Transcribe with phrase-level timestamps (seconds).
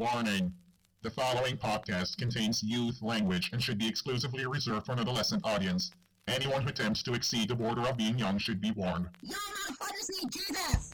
[0.00, 0.54] Warning.
[1.02, 5.90] The following podcast contains youth language and should be exclusively reserved for an adolescent audience.
[6.26, 9.06] Anyone who attempts to exceed the border of being young should be warned.
[9.20, 10.88] You motherfuckers need Jesus!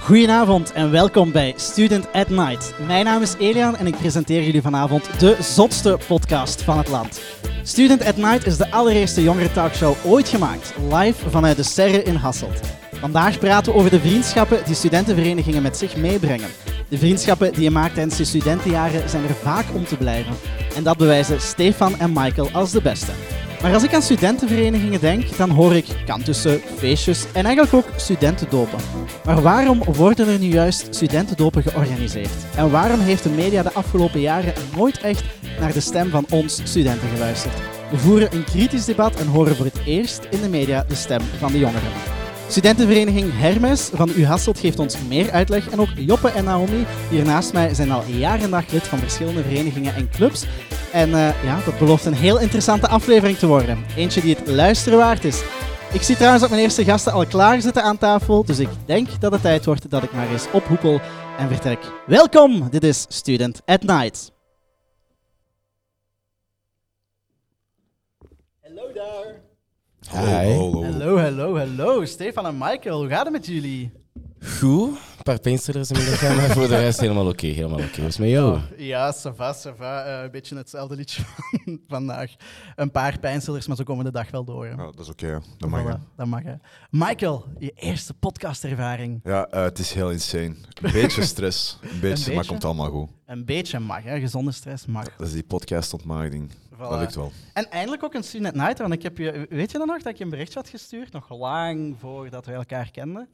[0.00, 2.74] Goedenavond en welkom bij Student at Night.
[2.86, 7.20] Mijn naam is Elian en ik presenteer jullie vanavond de zotste podcast van het land.
[7.62, 12.14] Student at Night is de allereerste jongere talkshow ooit gemaakt, live vanuit de Serre in
[12.14, 12.60] Hasselt.
[12.92, 16.50] Vandaag praten we over de vriendschappen die studentenverenigingen met zich meebrengen.
[16.88, 20.34] De vriendschappen die je maakt tijdens je studentenjaren zijn er vaak om te blijven.
[20.76, 23.12] En dat bewijzen Stefan en Michael als de beste.
[23.62, 28.78] Maar als ik aan studentenverenigingen denk, dan hoor ik kantussen, feestjes en eigenlijk ook studentendopen.
[29.24, 32.30] Maar waarom worden er nu juist studentendopen georganiseerd?
[32.56, 35.24] En waarom heeft de media de afgelopen jaren nooit echt
[35.60, 37.54] naar de stem van ons studenten geluisterd?
[37.90, 41.20] We voeren een kritisch debat en horen voor het eerst in de media de stem
[41.38, 42.17] van de jongeren.
[42.48, 45.68] Studentenvereniging Hermes van U Hasselt geeft ons meer uitleg.
[45.68, 49.94] En ook Joppe en Naomi, hier naast mij, zijn al jaren lid van verschillende verenigingen
[49.94, 50.46] en clubs.
[50.92, 53.84] En eh, ja, dat belooft een heel interessante aflevering te worden.
[53.96, 55.42] Eentje die het luisteren waard is.
[55.92, 59.20] Ik zie trouwens dat mijn eerste gasten al klaar zitten aan tafel, dus ik denk
[59.20, 61.00] dat het tijd wordt dat ik maar eens ophoepel
[61.38, 61.78] en vertrek.
[62.06, 64.37] Welkom, dit is Student at Night.
[70.10, 70.18] Hi.
[70.18, 72.04] Hallo, hallo, hallo.
[72.04, 73.92] Stefan en Michael, hoe gaat het met jullie?
[74.58, 74.88] Goed.
[75.16, 77.46] Een paar pijnstillers in mijn lichaam, maar voor de rest helemaal oké.
[77.46, 77.96] helemaal oké.
[77.96, 78.58] Hoe is het met jou?
[78.76, 80.04] Ja, ça va, ça va.
[80.04, 81.22] Eh, een beetje hetzelfde liedje
[81.64, 82.30] van vandaag.
[82.76, 84.66] Een paar pijnstillers, maar zo komen de dag wel door.
[84.66, 85.82] Ja, dat is oké, dat mag.
[85.82, 86.54] Voilà, dat mag, hè.
[86.90, 89.20] Michael, je eerste podcastervaring.
[89.24, 90.54] Ja, eh, het is heel insane.
[90.82, 92.50] Een beetje stress, een beetje, maar beetje?
[92.50, 93.08] komt allemaal goed.
[93.26, 94.20] Een beetje mag, hè.
[94.20, 95.04] Gezonde stress mag.
[95.16, 96.50] Dat is die podcast-ontmaagding.
[96.78, 96.88] Voilà.
[96.88, 97.32] Dat lukt wel.
[97.52, 99.46] En eindelijk ook een Student Night, want ik heb je...
[99.50, 101.12] Weet je dan nog dat ik je een berichtje had gestuurd?
[101.12, 103.28] Nog lang voordat we elkaar kenden?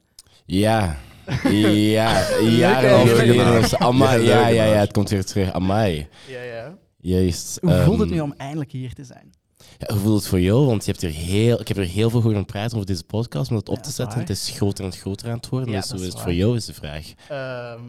[0.45, 0.97] Ja.
[1.43, 3.79] Ja, jaren geleden.
[3.79, 5.51] Amai, Ja, ja, ja, ja, het komt weer terug.
[5.51, 6.07] Amai.
[6.27, 6.77] Ja, ja.
[6.97, 7.57] Juist.
[7.61, 9.33] Hoe voelt het ehm, nu om eindelijk hier te zijn?
[9.77, 10.65] ja, hoe voelt het voor jou?
[10.65, 13.49] Want je hebt er heel, ik heb er heel veel over praten over deze podcast,
[13.49, 14.19] om het op te dat zetten.
[14.19, 15.69] Het is groter en groter aan het worden.
[15.69, 17.13] Ja, dus dat hoe is het voor jou, is de vraag.
[17.29, 17.81] Ehm,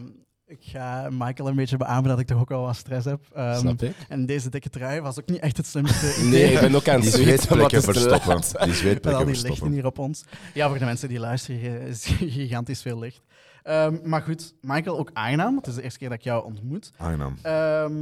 [0.46, 3.20] ik ga Michael een beetje beamen dat ik toch ook wel wat stress heb.
[3.34, 3.94] Ehm, Snap ik?
[4.08, 6.28] En deze dikke trui was ook niet echt het slimste idee.
[6.30, 8.40] Nee, ik ben ook aan Die het zweten, maar het zweetplekken verstoppen.
[8.40, 9.72] Die Met al zweetplekken die lichten verstoppen.
[9.76, 10.24] hier op ons.
[10.54, 12.04] Ja, voor de mensen die luisteren is
[12.38, 13.20] gigantisch veel licht.
[13.62, 15.56] Ehm, maar goed, Michael, ook aangenaam.
[15.56, 16.92] Het is de eerste keer dat ik jou ontmoet.
[16.96, 17.36] Aangenaam.
[17.42, 17.94] Ehm,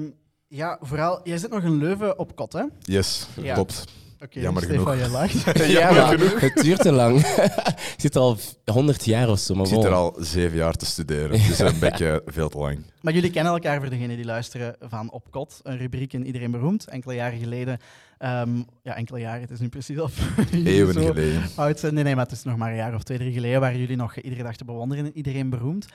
[0.48, 2.62] ja, vooral, jij zit nog in Leuven op kot, hè?
[2.80, 3.54] Yes, Ja.
[3.54, 3.84] klopt.
[4.30, 4.96] Stefan, genoeg.
[4.98, 5.56] je lacht.
[5.58, 6.40] Ja, Jammer maar genoeg.
[6.40, 7.18] het duurt te lang.
[7.20, 10.86] Ik zit al 100 jaar of zo, maar Ik zit er al zeven jaar te
[10.86, 12.78] studeren, dus een beetje veel te lang.
[13.00, 16.50] Maar jullie kennen elkaar voor degenen die luisteren van Op Kot, een rubriek in Iedereen
[16.50, 16.84] Beroemd.
[16.88, 17.78] Enkele jaren geleden,
[18.18, 20.10] ehm, ja, enkele jaren, het is nu precies al
[20.52, 21.42] Eeuwen geleden.
[21.56, 21.82] oud.
[21.82, 23.96] Nee, nee, maar het is nog maar een jaar of twee, drie geleden waren jullie
[23.96, 25.86] nog iedere dag te bewonderen in Iedereen Beroemd.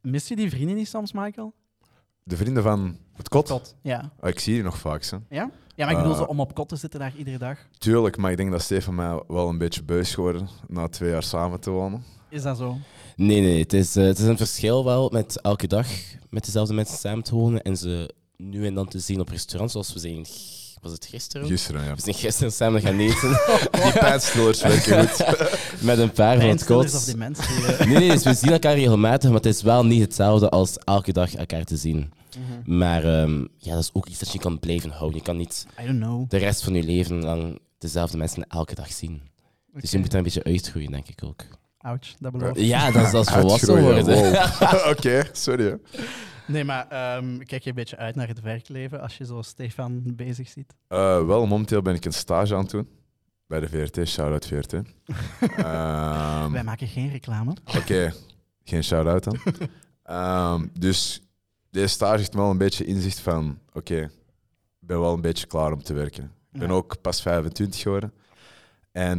[0.00, 1.52] Mis je die vrienden niet soms, Michael?
[2.22, 4.12] De vrienden van het kot, Kot, ja.
[4.20, 5.04] Ah, ik zie die nog vaak.
[5.04, 5.16] Hè.
[5.28, 5.50] Ja?
[5.76, 7.58] Ja, maar ik bedoel, zo om op kot te zitten daar iedere dag.
[7.78, 11.22] Tuurlijk, maar ik denk dat Stefan mij wel een beetje beus geworden na twee jaar
[11.22, 12.04] samen te wonen.
[12.28, 12.76] Is dat zo?
[13.16, 15.86] Nee, nee, het is, eh, het is een verschil wel met elke dag
[16.30, 19.72] met dezelfde mensen samen te wonen en ze nu en dan te zien op restaurants,
[19.72, 20.26] zoals we zijn,
[20.84, 21.46] was het gisteren?
[21.46, 21.94] Gisteren, ja.
[21.94, 23.28] We zijn gisteren samen gaan eten
[23.82, 25.18] Die pijnstillers werken goed.
[25.80, 27.00] met een paar van het Pijnstillers kot.
[27.00, 27.86] of die mensen die...
[27.86, 31.12] Nee, nee, dus we zien elkaar regelmatig, maar het is wel niet hetzelfde als elke
[31.12, 32.12] dag elkaar te zien.
[32.64, 32.78] mhm.
[32.78, 35.18] Maar ehm, ja, dat is ook iets dat je kan blijven houden.
[35.18, 36.30] Je kan niet I don't know.
[36.30, 39.22] de rest van je leven lang dezelfde mensen elke dag zien.
[39.80, 41.44] Dus je moet daar een beetje uitgroeien, denk ik ook.
[41.78, 42.64] Ouch, dat beloof ik.
[42.64, 44.04] Ja, dat is, dat is volwassen worden.
[44.04, 44.88] wow.
[44.96, 45.64] Oké, sorry.
[45.64, 45.74] hè.
[46.46, 50.02] Nee, maar ehm, kijk je een beetje uit naar het werkleven als je zo Stefan
[50.04, 50.74] bezig ziet?
[50.88, 52.88] Eh, wel, momenteel ben ik een stage aan het doen.
[53.46, 54.72] Bij de VRT, shout-out VRT.
[55.56, 57.56] Ehm, Wij maken geen reclame.
[57.76, 58.12] Oké,
[58.64, 59.38] geen shout-out dan.
[60.02, 61.22] Ehm, dus
[61.70, 63.58] deze stage heeft me wel een beetje inzicht van...
[63.72, 64.00] Oké,
[64.80, 66.24] ik ben wel een beetje klaar om te werken.
[66.52, 66.74] Ik ben Ja.
[66.74, 68.12] ook pas 25 geworden.
[68.92, 69.18] En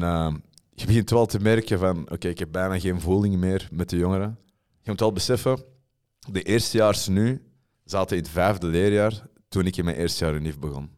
[0.74, 2.12] je begint wel te merken van...
[2.12, 4.38] Oké, ik heb bijna geen voeling meer met de jongeren.
[4.81, 5.63] Je moet wel beseffen,
[6.31, 7.41] de eerstejaars nu
[7.83, 10.89] zaten in het vijfde leerjaar toen ik in mijn eerste jaar unief begon.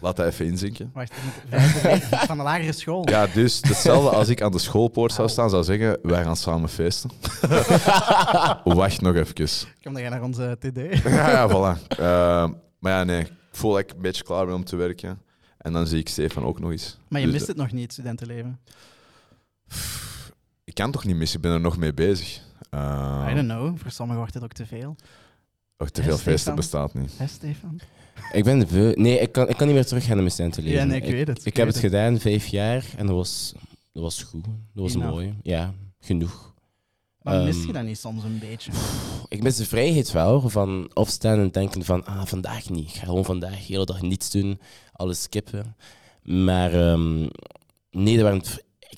[0.00, 0.90] Laat dat even inzinken.
[0.94, 1.12] Wacht,
[2.26, 3.08] van de lagere school.
[3.08, 6.68] Ja, dus hetzelfde als ik aan de schoolpoort zou staan, zou zeggen, wij gaan samen
[6.68, 7.10] feesten.
[8.64, 9.48] Wacht nog even.
[9.82, 11.02] Kom dan naar onze TD.
[11.08, 11.86] Ja, ja, voilà.
[11.88, 15.22] Eh, maar ja, nee, ik voel dat ik een beetje klaar ben om te werken.
[15.58, 16.98] En dan zie ik Stefan ook nog eens.
[17.08, 18.60] Maar je Dus mist het nog niet, studentenleven.
[20.64, 22.40] Ik kan toch niet missen, ik ben er nog mee bezig.
[22.70, 24.96] Eh, I don't know, voor sommigen wordt het ook te veel.
[25.76, 26.54] och, te Hè, veel feesten Stefan?
[26.56, 27.18] bestaat niet.
[27.18, 27.80] Hè, Stefan?
[28.32, 28.66] Ik ben.
[29.02, 30.78] Nee, ik kan, ik kan niet meer teruggaan naar mijn studentenleven.
[30.78, 31.38] Ja, nee, ik weet het.
[31.38, 33.52] Ik, ik heb het gedaan, vijf jaar, en dat was,
[33.92, 34.44] dat was goed.
[34.44, 35.10] Dat was Enough.
[35.12, 35.34] mooi.
[35.42, 36.54] Ja, genoeg.
[37.22, 38.72] Maar mis je Ehm, dat niet soms een beetje?
[39.28, 42.88] Ik mis de vrijheid wel, van opstaan en denken van, ah, vandaag niet.
[42.88, 44.60] Ik ga gewoon vandaag de hele dag niets doen,
[44.92, 45.76] alles skippen.
[46.22, 47.26] Maar ehm,
[47.90, 48.42] nee, er waren,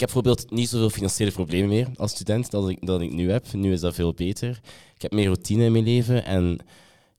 [0.01, 3.31] ik heb bijvoorbeeld niet zoveel financiële problemen meer als student dan ik, dan ik nu
[3.31, 3.53] heb.
[3.53, 4.61] Nu is dat veel beter.
[4.95, 6.53] Ik heb meer routine in mijn leven en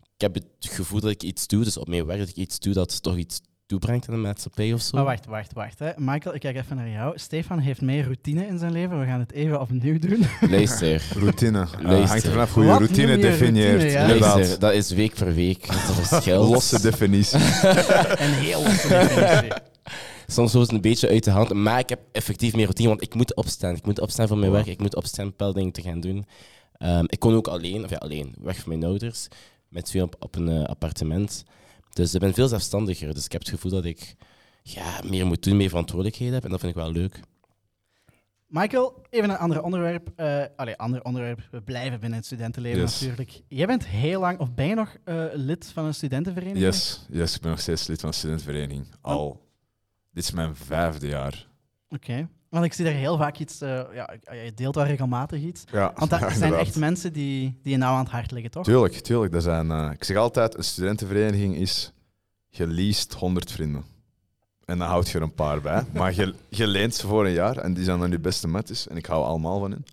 [0.02, 2.60] ik heb het gevoel dat ik iets doe, dus op mijn werk dat ik iets
[2.60, 4.98] doe dat toch iets toebrengt aan de maatschappij of zo.
[4.98, 5.80] Maar wacht, wacht, wacht.
[5.80, 5.92] Hè.
[5.96, 7.18] Michael, ik kijk even naar jou.
[7.18, 9.00] Stefan heeft meer routine in zijn leven.
[9.00, 10.26] We gaan het even opnieuw doen.
[10.50, 11.04] Luister.
[11.14, 11.68] Routine.
[11.82, 12.08] Luister.
[12.08, 13.70] hangt er vanaf hoe je routine je definieert.
[13.70, 14.02] routine, ja?
[14.02, 14.36] Inderdaad.
[14.36, 15.68] Luister, dat is week per week.
[15.68, 16.48] Dat is een verschil.
[16.48, 17.40] Losse definitie.
[18.26, 19.70] een heel losse definitie.
[20.32, 23.02] Soms wordt het een beetje uit de hand, maar ik heb effectief meer routine, want
[23.02, 23.76] ik moet opstaan.
[23.76, 26.26] Ik moet opstaan voor mijn werk, ik moet opstaan bepaalde dingen te gaan doen.
[26.74, 29.28] Ehm, ik kon ook alleen, of ja, alleen, weg van mijn ouders,
[29.70, 31.44] met twee op, op een eh, appartement.
[31.94, 34.16] Dus ik ben veel zelfstandiger, dus ik heb het gevoel dat ik
[34.64, 37.20] ja, meer moet doen, meer verantwoordelijkheden heb, en dat vind ik wel leuk.
[38.48, 40.10] Michael, even een ander onderwerp.
[40.16, 41.48] eh allee, ander onderwerp.
[41.52, 43.00] We blijven binnen het studentenleven Yes.
[43.02, 43.42] natuurlijk.
[43.48, 46.66] Jij bent heel lang, of ben je nog eh, lid van een studentenvereniging?
[46.66, 48.86] Yes, yes, ik ben nog steeds lid van de studentenvereniging.
[49.02, 49.50] Al.
[50.12, 51.48] Dit is mijn vijfde jaar.
[51.90, 52.28] Oké.
[52.50, 54.14] Want ik zie daar heel vaak iets, eh, ja,
[54.44, 55.64] je deelt wel regelmatig iets.
[55.72, 58.52] Ja, Want dat ja, zijn echt mensen die, die je nou aan het hart liggen,
[58.52, 58.64] toch?
[58.64, 59.32] Tuurlijk, tuurlijk.
[59.32, 61.92] Dat zijn, eh, ik zeg altijd, een studentenvereniging is
[62.50, 63.84] geleased 100 vrienden.
[64.66, 65.84] En dan houd je er een paar bij.
[65.94, 68.88] Maar je, je leent ze voor een jaar en die zijn dan je beste matties.
[68.88, 69.86] En ik hou allemaal van hen.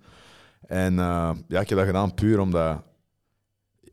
[0.66, 2.82] En eh, ja, ik heb dat gedaan puur omdat...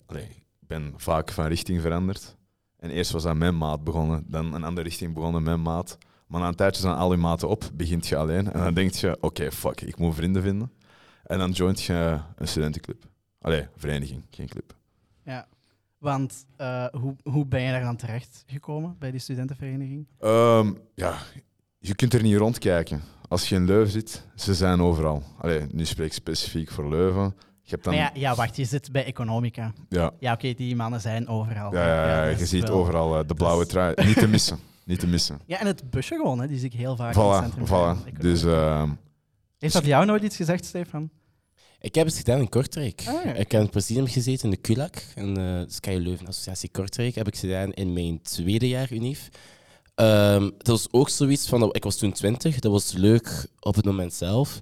[0.05, 0.23] Allee,
[0.61, 2.35] ik ben vaak van richting veranderd.
[2.79, 5.97] En eerst was dat mijn maat begonnen, dan een andere richting begonnen mijn maat.
[6.27, 8.51] Maar na een tijdje zijn al die maten op, begint je alleen.
[8.51, 10.71] En dan denk je, oké, fuck, ik moet vrienden vinden.
[11.23, 13.03] En dan joint je een studentenclub.
[13.41, 14.75] Allee, vereniging, geen club.
[15.23, 15.47] Ja.
[15.97, 20.07] Want eh, hoe, hoe ben je daar dan terecht gekomen bij die studentenvereniging?
[20.19, 21.17] Ehm, ja,
[21.79, 23.01] je kunt er niet rondkijken.
[23.27, 25.23] Als je in Leuven zit, ze zijn overal.
[25.37, 27.35] Allee, nu spreek ik specifiek voor Leuven.
[27.61, 27.95] Je hebt dan...
[27.95, 29.73] Ja, ja, wacht, je zit bij Economica.
[29.89, 31.73] ja, Ja, oké, die mannen zijn overal.
[31.73, 33.93] ja, ja, je ziet wel- overal eh, de blauwe trui.
[34.05, 34.59] Niet te missen.
[34.85, 35.39] Niet te missen.
[35.45, 37.65] Ja, en het busje gewoon, hè, die zie ik heel vaak in het Voilà, centrum.
[38.15, 38.17] voilà.
[38.19, 38.89] Dus ehm,
[39.57, 41.09] Heeft dat jou nooit iets gezegd, Stefan?
[41.79, 43.03] Ik heb het gedaan in Kortrijk.
[43.07, 43.31] Ah, ja.
[43.33, 47.15] Ik heb in het presidium gezeten in de KULAK, in de Sky Leuven Associatie Kortrijk.
[47.15, 49.29] Heb ik gedaan in mijn tweede jaar UNIF.
[49.95, 53.85] Ehm, dat was ook zoiets van, ik was toen 20, dat was leuk op het
[53.85, 54.59] moment zelf.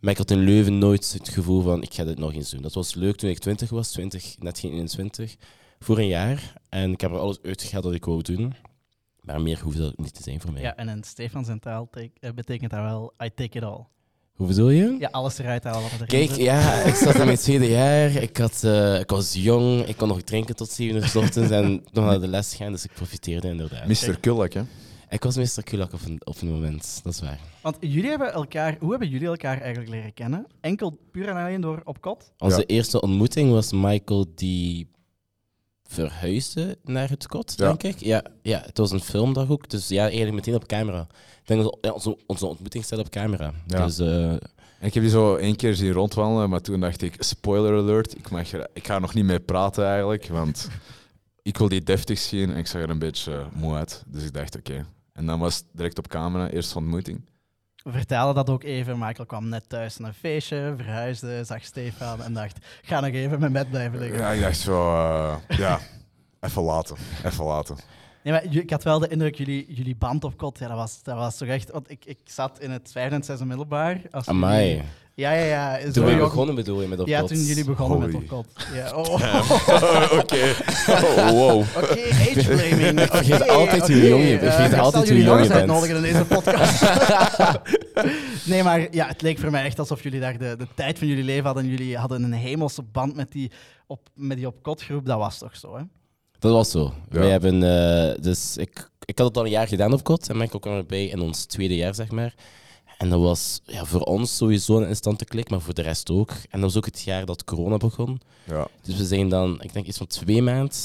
[0.00, 2.62] Maar ik had in Leuven nooit het gevoel van, ik ga dit nog eens doen.
[2.62, 5.34] Dat was leuk toen ik 20 was, 20, net geen 21,
[5.78, 6.52] voor een jaar.
[6.68, 8.54] En ik heb er alles uitgehaald dat ik wou doen.
[9.24, 10.62] Maar meer hoefde dat niet te zijn voor mij.
[10.62, 13.84] Ja, en in Stefan zijn taal eh, betekent dat wel I take it all.
[14.34, 14.96] Hoe bedoel je?
[14.98, 16.36] Ja, alles eruit halen wat erin Kijk, zit.
[16.38, 18.10] ja, ik zat in mijn tweede jaar.
[18.10, 19.84] Ik, had, eh, ik was jong.
[19.86, 22.72] Ik kon nog drinken tot 7 uur 's ochtends en nog naar de les gaan.
[22.72, 23.86] Dus ik profiteerde inderdaad.
[23.86, 24.18] Mr.
[24.20, 24.62] Kullak, hè?
[25.08, 25.62] Ik was Mr.
[25.62, 27.38] Kulak op een, op een moment, dat is waar.
[27.62, 28.76] Want jullie hebben elkaar...
[28.80, 30.46] Hoe hebben jullie elkaar eigenlijk leren kennen?
[30.60, 32.32] Enkel puur en alleen door op kot?
[32.38, 32.64] Onze Ja.
[32.66, 34.88] eerste ontmoeting was Michael die
[35.94, 37.98] verhuisde naar het kot, denk ik.
[37.98, 39.70] Ja, ja, het was een filmdag ook.
[39.70, 41.00] Dus ja, eigenlijk meteen op camera.
[41.40, 43.52] Ik denk dat ja, onze, onze ontmoeting staat op camera.
[43.66, 44.40] Dus eh, En
[44.80, 48.30] ik heb die zo één keer zien rondwandelen, maar toen dacht ik, spoiler alert, ik,
[48.30, 50.68] mag er, ik ga er nog niet mee praten eigenlijk, want
[51.42, 54.02] ik wil die deftig zien en ik zag er een beetje eh, moe uit.
[54.06, 54.86] Dus ik dacht, oké.
[55.12, 57.20] En dan was het direct op camera, eerste ontmoeting.
[57.84, 58.98] We vertellen dat ook even.
[58.98, 63.40] Michael kwam net thuis naar een feestje, verhuisde, zag Stefan en dacht, ga nog even
[63.40, 64.18] mijn bed blijven liggen.
[64.18, 65.78] Ja, ik dacht zo, eh, ja,
[66.40, 67.76] even laten, even laten.
[68.22, 71.02] Nee, maar ik had wel de indruk, jullie, jullie band op kot, ja, dat, was,
[71.02, 71.70] dat was toch echt...
[71.70, 74.00] Want ik, ik zat in het vijfde en zesde middelbaar.
[74.10, 74.68] Als amai.
[74.68, 74.82] jullie-
[75.16, 75.80] Ja, ja, ja.
[75.84, 78.22] Zo Toen we jong- begonnen bedoel je met op Ja, toen jullie begonnen met Holy.
[78.24, 78.46] op kot.
[78.74, 79.12] Ja, oh.
[80.20, 80.54] oké.
[80.88, 81.60] Oh, wow.
[81.76, 83.00] Oké, age-blaming.
[83.04, 84.06] Ik vergeet altijd hoe oké.
[84.06, 85.70] jong je- ik Eh, vergeet ik zal altijd hoe jullie jong je jongens bent.
[85.70, 86.82] uitnodigen in deze podcast.
[88.46, 91.06] nee, maar ja, het leek voor mij echt alsof jullie daar de, de tijd van
[91.06, 91.66] jullie leven hadden.
[91.66, 93.50] Jullie hadden een hemelse band met die
[93.86, 95.06] op, met die op kot groep.
[95.06, 95.82] Dat was toch zo, hè?
[96.38, 96.92] Dat was zo.
[97.10, 97.18] Ja.
[97.18, 100.36] Wij hebben, eh, dus ik, ik had het al een jaar gedaan op kot en
[100.36, 102.34] Michael kwam erbij in ons tweede jaar, zeg maar.
[102.98, 106.30] En dat was ja, voor ons sowieso een instante klik, maar voor de rest ook.
[106.30, 108.20] En dat was ook het jaar dat corona begon.
[108.46, 110.76] Ja, Dus we zijn dan, ik denk iets van twee maanden,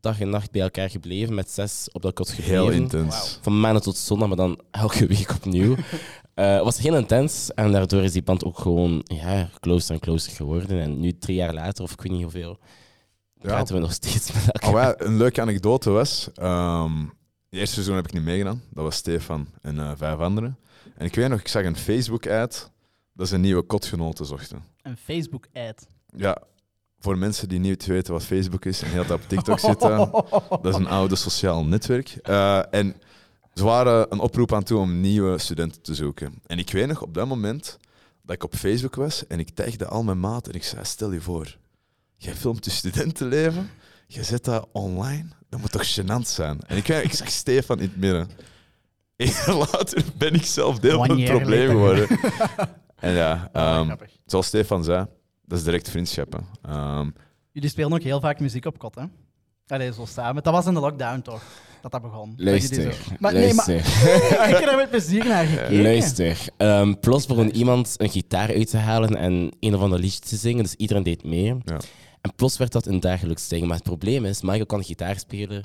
[0.00, 2.52] dag en nacht bij elkaar gebleven, met zes op dat kot gebleven.
[2.54, 3.38] heel intens.
[3.42, 5.74] Van maandag tot zondag, maar dan elke week opnieuw.
[6.34, 10.00] Eh, Het was heel intens en daardoor is die band ook gewoon ja, closer en
[10.00, 10.80] closer geworden.
[10.80, 12.58] En nu, drie jaar later, of ik weet niet hoeveel,
[13.40, 14.70] Ja, praten we nog steeds met elkaar.
[14.70, 16.98] Alweer, een leuke anekdote was, ehm
[17.50, 18.62] het eerste seizoen heb ik niet meegedaan.
[18.70, 20.58] Dat was Stefan en eh, vijf anderen.
[20.94, 22.70] En ik weet nog, ik zag een Facebook-ad
[23.12, 24.64] dat ze een nieuwe kotgenoten zochten.
[24.82, 25.86] Een Facebook-ad.
[26.16, 26.42] Ja,
[26.98, 29.96] voor mensen die niet weten wat Facebook is en heel dat op TikTok zitten,
[30.62, 32.08] dat is een oude sociaal netwerk.
[32.22, 32.94] Eh, en
[33.54, 36.34] ze waren een oproep aan toe om nieuwe studenten te zoeken.
[36.46, 37.78] En ik weet nog, op dat moment
[38.22, 41.12] dat ik op Facebook was en ik tagde al mijn maat en ik zei, stel
[41.12, 41.56] je voor,
[42.16, 43.70] jij filmt je studentenleven,
[44.06, 46.60] je zet dat online, dat moet toch gênant zijn?
[46.66, 48.28] En ik, ik zag Stefan in het midden.
[49.16, 52.06] Een jaar later ben ik zelf deel van het probleem later.
[52.06, 52.18] geworden.
[52.94, 54.10] En ja, ehm, grappig.
[54.26, 55.06] zoals Stefan zei,
[55.44, 56.46] dat is direct vriendschappen.
[56.62, 57.10] Ehm,
[57.52, 59.02] Jullie spelen ook heel vaak muziek op kot, hè?
[59.66, 60.42] Allee, zo samen.
[60.42, 61.42] Dat was in de lockdown toch?
[61.82, 62.34] Dat dat begon.
[62.36, 63.76] Luister, Maar, nee, maar luister.
[64.48, 65.82] ik heb er met plezier naar gekeken.
[65.82, 70.20] Luister, ehm, plots begon iemand een gitaar uit te halen en een of ander liedje
[70.20, 71.54] te zingen, dus iedereen deed mee.
[71.64, 71.78] Ja.
[72.20, 73.66] En plots werd dat een dagelijks ding.
[73.66, 75.64] Maar het probleem is, Michael kan gitaar spelen,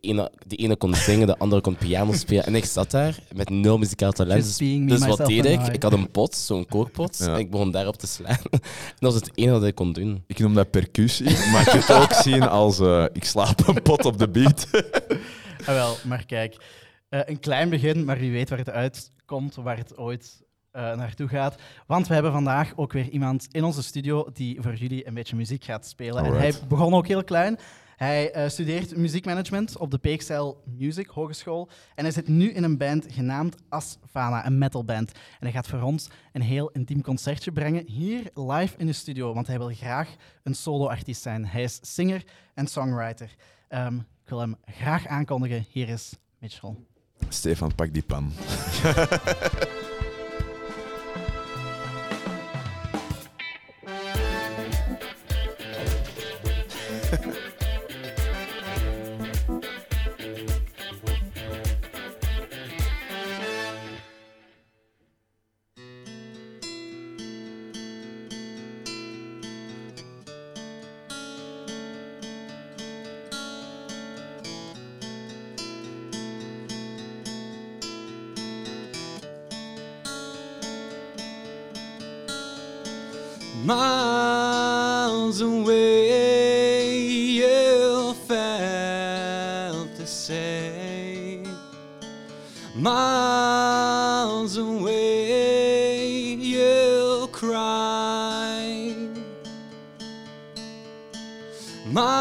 [0.00, 2.44] de ene, de ene kon zingen, de andere kon piano spelen.
[2.46, 4.44] En ik zat daar met nul muzikaal talent.
[4.44, 5.60] Just Dus, dus wat deed ik?
[5.66, 7.26] Ik had een pot, zo'n kookpot, Ja.
[7.32, 8.38] en ik begon daarop te slaan.
[8.50, 8.60] En
[8.98, 10.24] dat was het enige dat ik kon doen.
[10.26, 13.82] ik noem dat percussie, maar je kunt het ook zien als eh, ik slaap een
[13.82, 14.66] pot op de beat.
[15.60, 16.56] Ah, wel, maar kijk.
[17.08, 21.28] eh, een klein begin, maar wie weet waar het uitkomt, waar het ooit eh, naartoe
[21.28, 21.54] gaat.
[21.86, 25.36] Want we hebben vandaag ook weer iemand in onze studio die voor jullie een beetje
[25.36, 26.24] muziek gaat spelen.
[26.24, 27.58] En hij begon ook heel klein.
[28.02, 31.68] Hij eh, studeert muziekmanagement op de Peekstijl Music Hogeschool.
[31.94, 35.12] En hij zit nu in een band genaamd Asfana, een metalband.
[35.12, 39.34] En hij gaat voor ons een heel intiem concertje brengen hier live in de studio.
[39.34, 40.08] Want hij wil graag
[40.42, 41.46] een solo-artiest zijn.
[41.46, 43.34] Hij is singer en songwriter.
[43.68, 45.66] Ehm, ik wil hem graag aankondigen.
[45.68, 46.74] Hier is Mitchell.
[47.28, 48.32] Stefan, pak die pan.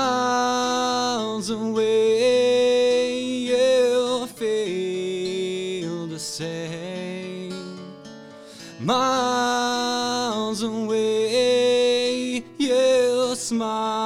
[0.02, 7.54] Miles away, you feel the same.
[8.80, 14.01] Miles away, you smile.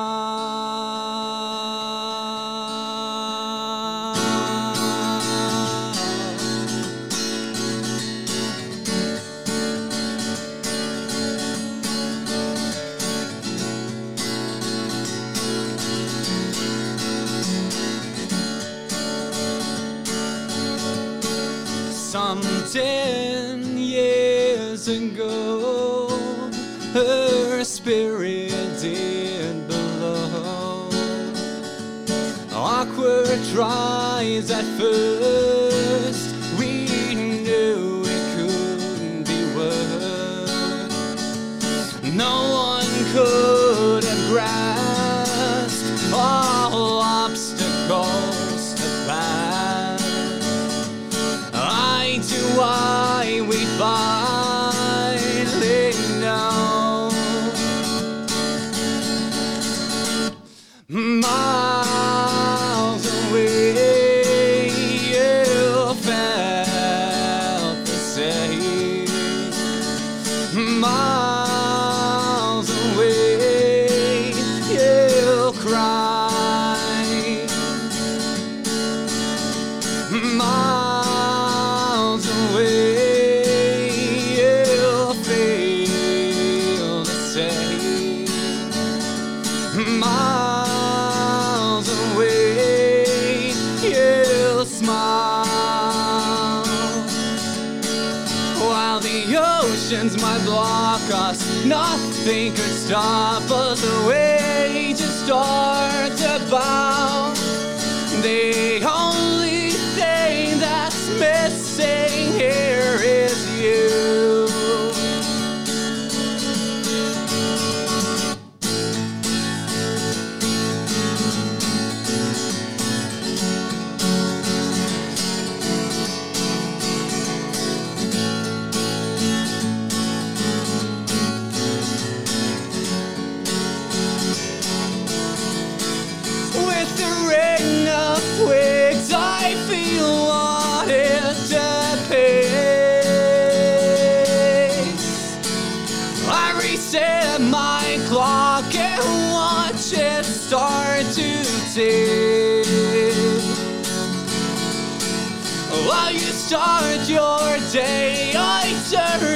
[156.48, 159.35] Start your day, I turn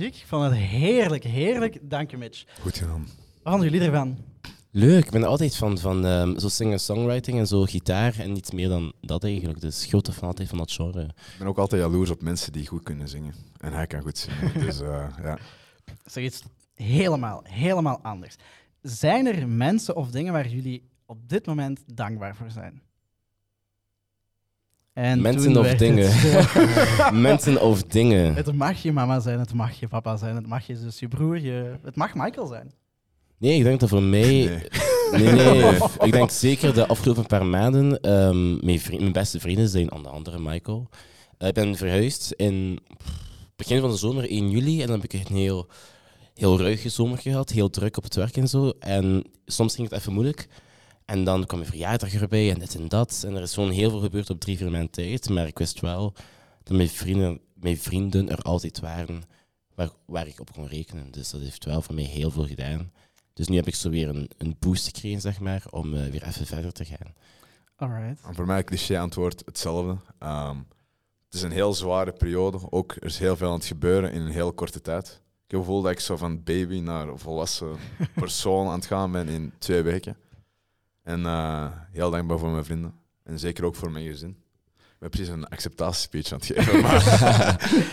[0.00, 0.20] muziek.
[0.20, 1.78] Ik vond het heerlijk, heerlijk.
[1.82, 2.44] Dank je, Mitch.
[2.60, 3.06] Goed gedaan.
[3.42, 4.18] Wat vonden jullie ervan?
[4.70, 8.68] Leuk, ik ben altijd van, van ehm, zo singer-songwriting en zo gitaar en niets meer
[8.68, 9.60] dan dat eigenlijk.
[9.60, 11.02] Dus grote fan altijd van dat genre.
[11.02, 13.34] Ik ben ook altijd jaloers op mensen die goed kunnen zingen.
[13.58, 14.60] En hij kan goed zingen.
[14.66, 15.38] Dus eh, ja.
[16.04, 16.42] Zeg iets
[16.74, 18.36] helemaal, helemaal anders.
[18.82, 22.82] Zijn er mensen of dingen waar jullie op dit moment dankbaar voor zijn?
[24.92, 26.08] En Mensen of dingen?
[26.12, 28.34] het- Mensen of dingen.
[28.34, 31.08] Het mag je mama zijn, het mag je papa zijn, het mag je zus, je
[31.08, 31.74] broer, je...
[31.84, 32.72] het mag Michael zijn.
[33.38, 34.20] Nee, ik denk dat voor mij...
[34.20, 34.62] Nee.
[35.12, 35.74] Nee, nee.
[35.98, 40.12] Ik denk zeker de afgelopen paar maanden ehm, mijn, vri- mijn beste vrienden zijn onder
[40.12, 40.88] andere Michael.
[41.38, 42.78] Eh, ik ben verhuisd in
[43.56, 44.80] begin van de zomer, 1 juli.
[44.80, 45.68] En dan heb ik een heel,
[46.34, 47.50] heel ruige zomer gehad.
[47.50, 48.72] Heel druk op het werk en zo.
[48.78, 50.48] En soms ging het even moeilijk.
[51.10, 53.22] En dan kwam mijn verjaardag erbij en dit en dat.
[53.26, 55.28] En er is gewoon heel veel gebeurd op drie, vier maanden tijd.
[55.28, 56.14] Maar ik wist wel
[56.62, 59.22] dat mijn vrienden, mijn vrienden er altijd waren
[59.74, 61.10] waar, waar ik op kon rekenen.
[61.10, 62.92] Dus dat heeft wel voor mij heel veel gedaan.
[63.32, 66.26] Dus nu heb ik zo weer een, een boost gekregen, zeg maar, om eh, weer
[66.26, 67.14] even verder te gaan.
[67.76, 68.24] Alright.
[68.24, 69.96] En voor mij cliché-antwoord hetzelfde.
[70.18, 70.56] Ehm,
[71.24, 72.70] het is een heel zware periode.
[72.70, 75.06] Ook er is heel veel aan het gebeuren in een heel korte tijd.
[75.06, 75.10] Ik
[75.56, 77.76] heb het gevoel dat ik zo van baby naar volwassen
[78.14, 80.16] persoon aan het gaan ben in twee weken.
[81.02, 82.94] En eh, heel dankbaar voor mijn vrienden.
[83.22, 84.36] En zeker ook voor mijn gezin.
[84.76, 86.80] Ik ben precies een acceptatiespeech aan het geven.
[86.82, 87.04] Maar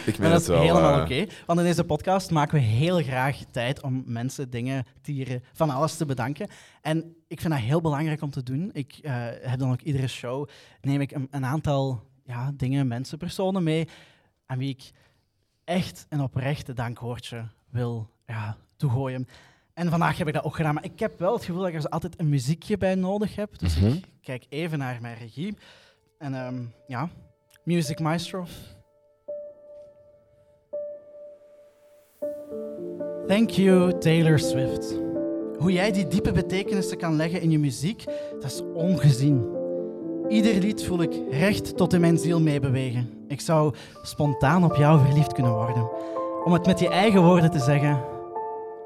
[0.06, 0.62] ik meen dat is wel.
[0.62, 1.26] helemaal eh, oké.
[1.46, 5.98] Want in deze podcast maken we heel graag tijd om mensen, dingen, dieren, van alles
[5.98, 6.48] te bedanken.
[6.82, 8.70] En ik vind dat heel belangrijk om te doen.
[8.74, 10.48] Ik eh, heb dan ook iedere show,
[10.82, 13.88] neem ik een, een aantal ja, dingen, mensen, personen mee
[14.46, 14.92] aan wie ik
[15.64, 19.28] echt een oprechte dankwoordje wil ja, toegooien.
[19.78, 21.76] En vandaag heb ik dat ook gedaan, maar ik heb wel het gevoel dat ik
[21.84, 23.60] er altijd een muziekje bij nodig heb.
[23.60, 23.86] Dus Mhm.
[23.92, 25.58] ik kijk even naar mijn regie.
[26.18, 26.56] En ehm,
[26.88, 27.10] ja,
[27.64, 28.46] Music Maestro.
[33.28, 35.00] Thank you, Taylor Swift.
[35.58, 38.04] Hoe jij die diepe betekenissen kan leggen in je muziek,
[38.40, 39.56] dat is ongezien.
[40.30, 43.10] Ieder lied voel ik recht tot in mijn ziel meebewegen.
[43.28, 45.90] Ik zou spontaan op jou verliefd kunnen worden.
[46.44, 48.04] Om het met je eigen woorden te zeggen.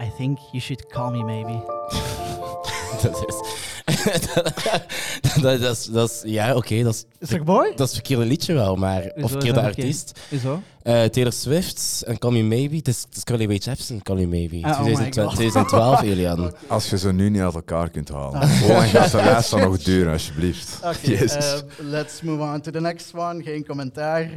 [0.02, 1.62] I think you should call me maybe.
[3.02, 3.60] dat is...
[5.42, 6.22] dat, dat, is, dat is...
[6.26, 7.70] Ja, oké, dat, is, Is dat mooi?
[7.70, 9.02] dat is het verkeerde liedje wel, maar...
[9.02, 9.88] Of is verkeerde dat verkeerd?
[9.88, 10.20] artiest.
[10.30, 10.62] Hoezo?
[10.84, 12.76] Eh, Taylor Swift en Call Me Maybe.
[12.76, 14.68] Het is, het is Carly Rae Jepsen, Call Me Maybe.
[14.68, 15.36] Ah, oh my 2012, God.
[15.36, 16.54] 2012, Elian.
[16.68, 18.60] Als je ze nu niet uit elkaar kunt halen.
[18.60, 20.80] Hoe lang gaat de lijst dan nog duren, alsjeblieft?
[20.84, 21.36] Oké, Jezus.
[21.54, 23.44] eh, let's move on to the next one.
[23.44, 24.30] Geen commentaar.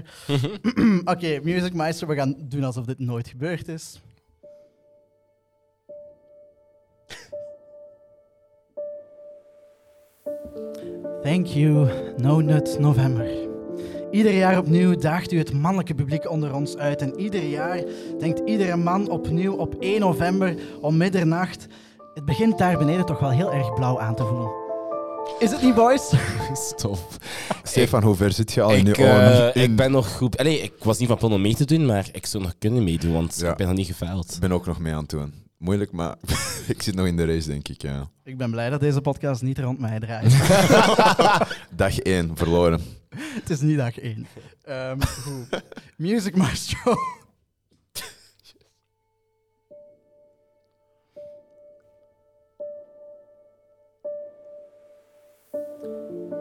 [1.05, 4.00] Oké, Music Meister, we gaan doen alsof dit nooit gebeurd is.
[11.24, 13.26] Thank you, No Nut November.
[14.10, 17.00] Ieder jaar opnieuw daagt u het mannelijke publiek onder ons uit.
[17.02, 17.82] En ieder jaar
[18.18, 21.66] denkt iedere man opnieuw op 1 november om middernacht.
[22.14, 24.50] Het begint daar beneden toch wel heel erg blauw aan te voelen.
[25.38, 26.12] Is het niet, boys?
[26.76, 26.98] Stop.
[27.62, 29.54] Stefan, hoe ver zit je al in Ik, je eh, oren?
[29.62, 30.37] ik ben nog goed...
[30.38, 32.84] Allee, ik was niet van plan om mee te doen, maar ik zou nog kunnen
[32.84, 33.50] meedoen, want Ja.
[33.50, 34.32] ik ben nog niet gefaald.
[34.34, 35.43] Ik ben ook nog mee aan het doen.
[35.64, 36.16] Moeilijk, maar
[36.74, 37.83] ik zit nog in de race, denk ik.
[37.83, 38.11] Ja.
[38.24, 40.33] Ik ben blij dat deze podcast niet rond mij draait.
[41.83, 42.81] Dag 1, verloren.
[43.16, 44.27] het is niet dag één.
[44.64, 45.62] Ehm, goed.
[45.96, 46.94] Music Maestro.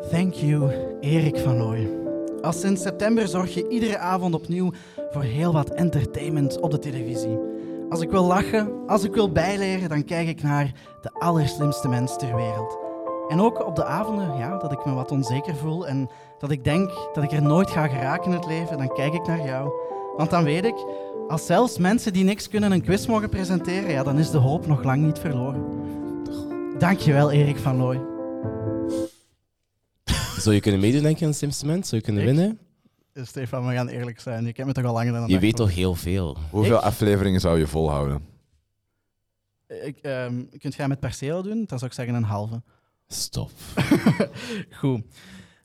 [0.10, 1.90] Thank you, Erik van Looy.
[2.42, 4.74] Al sinds september zorg je iedere avond opnieuw
[5.12, 7.53] voor heel wat entertainment op de televisie.
[7.94, 12.18] Als ik wil lachen, als ik wil bijleren, dan kijk ik naar de allerslimste mens
[12.18, 12.78] ter wereld.
[13.28, 16.64] En ook op de avonden ja, dat ik me wat onzeker voel en dat ik
[16.64, 19.72] denk dat ik er nooit ga geraken in het leven, dan kijk ik naar jou.
[20.18, 20.86] Want dan weet ik,
[21.28, 24.68] als zelfs mensen die niks kunnen een quiz mogen presenteren, ja, dan is de hoop
[24.68, 25.66] nog lang niet verloren.
[26.78, 28.02] Dankjewel, Erik van Looy.
[30.38, 31.88] Zou je kunnen meedoen, denk je, aan Simsement?
[31.88, 32.36] Zou je kunnen Ik?
[32.36, 32.60] winnen?
[33.14, 34.46] Stefan, we gaan eerlijk zijn.
[34.46, 35.74] Je kent me toch al langer dan een Je weet toch?
[35.74, 36.38] heel veel.
[36.50, 36.84] Hoeveel Ik?
[36.84, 38.26] afleveringen zou je volhouden?
[39.68, 41.64] Ik, ehm, kunt jij met perceel doen?
[41.66, 42.62] Dan zou ik zeggen een halve.
[43.08, 43.52] Stop.
[44.80, 45.02] Goed.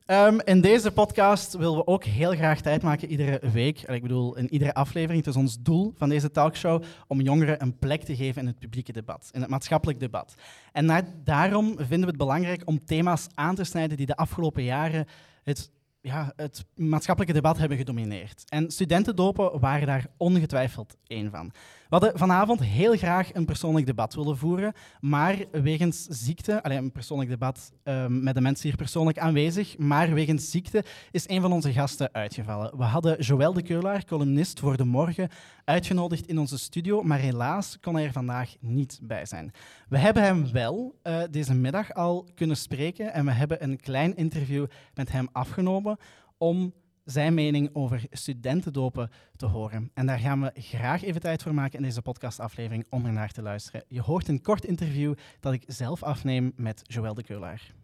[0.07, 3.79] Ehm, in deze podcast willen we ook heel graag tijd maken iedere week.
[3.83, 5.25] En Ik bedoel, in iedere aflevering.
[5.25, 8.59] Het is ons doel van deze talkshow om jongeren een plek te geven in het
[8.59, 10.35] publieke debat, in het maatschappelijk debat.
[10.73, 15.07] En daarom vinden we het belangrijk om thema's aan te snijden die de afgelopen jaren
[15.43, 15.71] het,
[16.09, 18.45] ja, het maatschappelijke debat hebben gedomineerd.
[18.49, 21.53] En studentendopen waren daar ongetwijfeld één van.
[21.89, 26.93] We hadden vanavond heel graag een persoonlijk debat willen voeren, maar wegens ziekte, alleen een
[26.93, 31.53] persoonlijk debat ehm, met de mensen hier persoonlijk aanwezig, maar wegens ziekte is een van
[31.53, 32.77] onze gasten uitgevallen.
[32.77, 35.29] We hadden Joël de Keulaar, columnist voor De Morgen,
[35.65, 39.53] uitgenodigd in onze studio, maar helaas kon hij er vandaag niet bij zijn.
[39.89, 44.17] We hebben hem wel eh, deze middag al kunnen spreken en we hebben een klein
[44.17, 45.97] interview met hem afgenomen
[46.39, 46.73] om
[47.11, 49.91] zijn mening over studentendopen te horen.
[49.95, 53.33] En daar gaan we graag even tijd voor maken in deze podcastaflevering om er naar
[53.33, 53.85] te luisteren.
[53.89, 57.75] Je hoort een kort interview dat ik zelf afneem met Joël de Keulaar.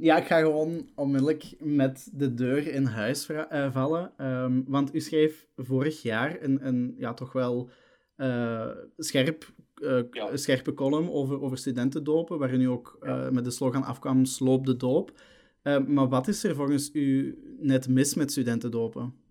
[0.00, 4.12] Ja, ik ga gewoon onmiddellijk met de deur in huis eh, vallen.
[4.16, 7.70] Ehm, want u schreef vorig jaar een, een ja, toch wel
[8.16, 10.36] eh, scherp, eh, Ja.
[10.36, 14.76] scherpe column over, over studentendopen, waarin u ook eh, met de slogan afkwam sloop de
[14.76, 15.12] doop.
[15.62, 19.22] Eh, maar wat is er volgens u net mis met studentendopen?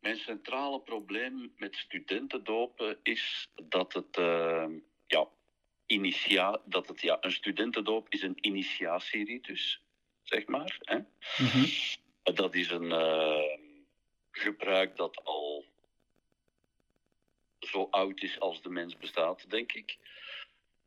[0.00, 4.66] Mijn centrale probleem met studentendopen is dat het, eh,
[5.06, 5.28] ja,
[5.86, 9.82] initia dat het, ja, een studentendoop is een initiatieritus,
[10.22, 10.78] zeg maar.
[10.80, 10.98] Hè?
[11.44, 11.66] Mhm.
[12.22, 13.58] Dat is een eh,
[14.30, 15.64] gebruik dat al
[17.60, 19.98] zo oud is als de mens bestaat, denk ik.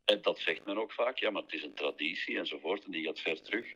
[0.08, 3.04] En dat zegt men ook vaak, ja, maar het is een traditie enzovoort, en die
[3.04, 3.74] gaat ver terug.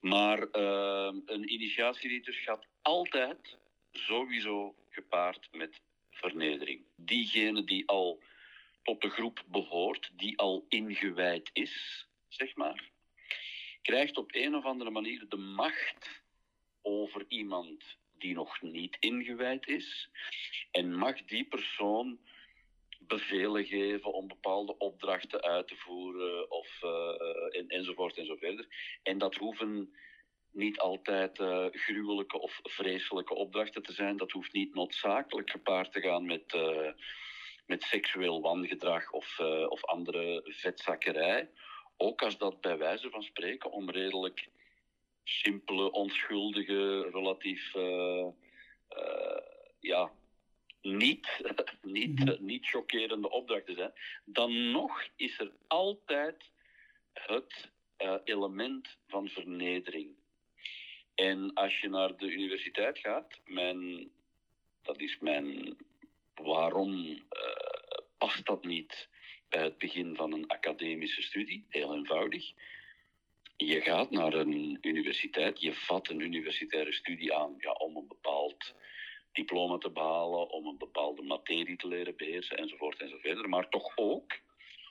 [0.00, 3.58] Maar eh, een initiatieritus gaat altijd
[3.92, 6.84] sowieso gepaard met vernedering.
[6.96, 8.22] Diegene die al
[8.82, 12.90] tot de groep behoort, die al ingewijd is, zeg maar,
[13.82, 16.22] krijgt op een of andere manier de macht
[16.82, 20.08] over iemand die nog niet ingewijd is.
[20.70, 22.18] En mag die persoon
[23.10, 28.66] bevelen geven om bepaalde opdrachten uit te voeren of, eh, en, enzovoort en zo verder.
[29.02, 29.94] En dat hoeven
[30.52, 34.16] niet altijd eh, gruwelijke of vreselijke opdrachten te zijn.
[34.16, 36.92] Dat hoeft niet noodzakelijk gepaard te gaan met, eh,
[37.66, 41.50] met seksueel wangedrag of, eh, of andere vetzakkerij.
[41.96, 44.48] Ook als dat bij wijze van spreken om redelijk
[45.24, 48.26] simpele, onschuldige, relatief eh,
[48.88, 49.42] eh,
[49.80, 50.12] ja,
[50.82, 51.40] niet,
[51.82, 53.92] niet, eh, niet chockerende opdrachten zijn,
[54.24, 56.50] dan nog is er altijd
[57.12, 60.18] het eh, element van vernedering.
[61.14, 64.10] En als je naar de universiteit gaat, mijn,
[64.82, 65.76] dat is mijn
[66.34, 69.08] waarom eh, past dat niet
[69.48, 71.66] bij het begin van een academische studie?
[71.68, 72.52] Heel eenvoudig.
[73.56, 78.74] Je gaat naar een universiteit, je vat een universitaire studie aan ja, om een bepaald
[79.32, 83.46] diploma te behalen, om een bepaalde materie te leren beheersen enzovoort enzovoort.
[83.46, 84.40] Maar toch ook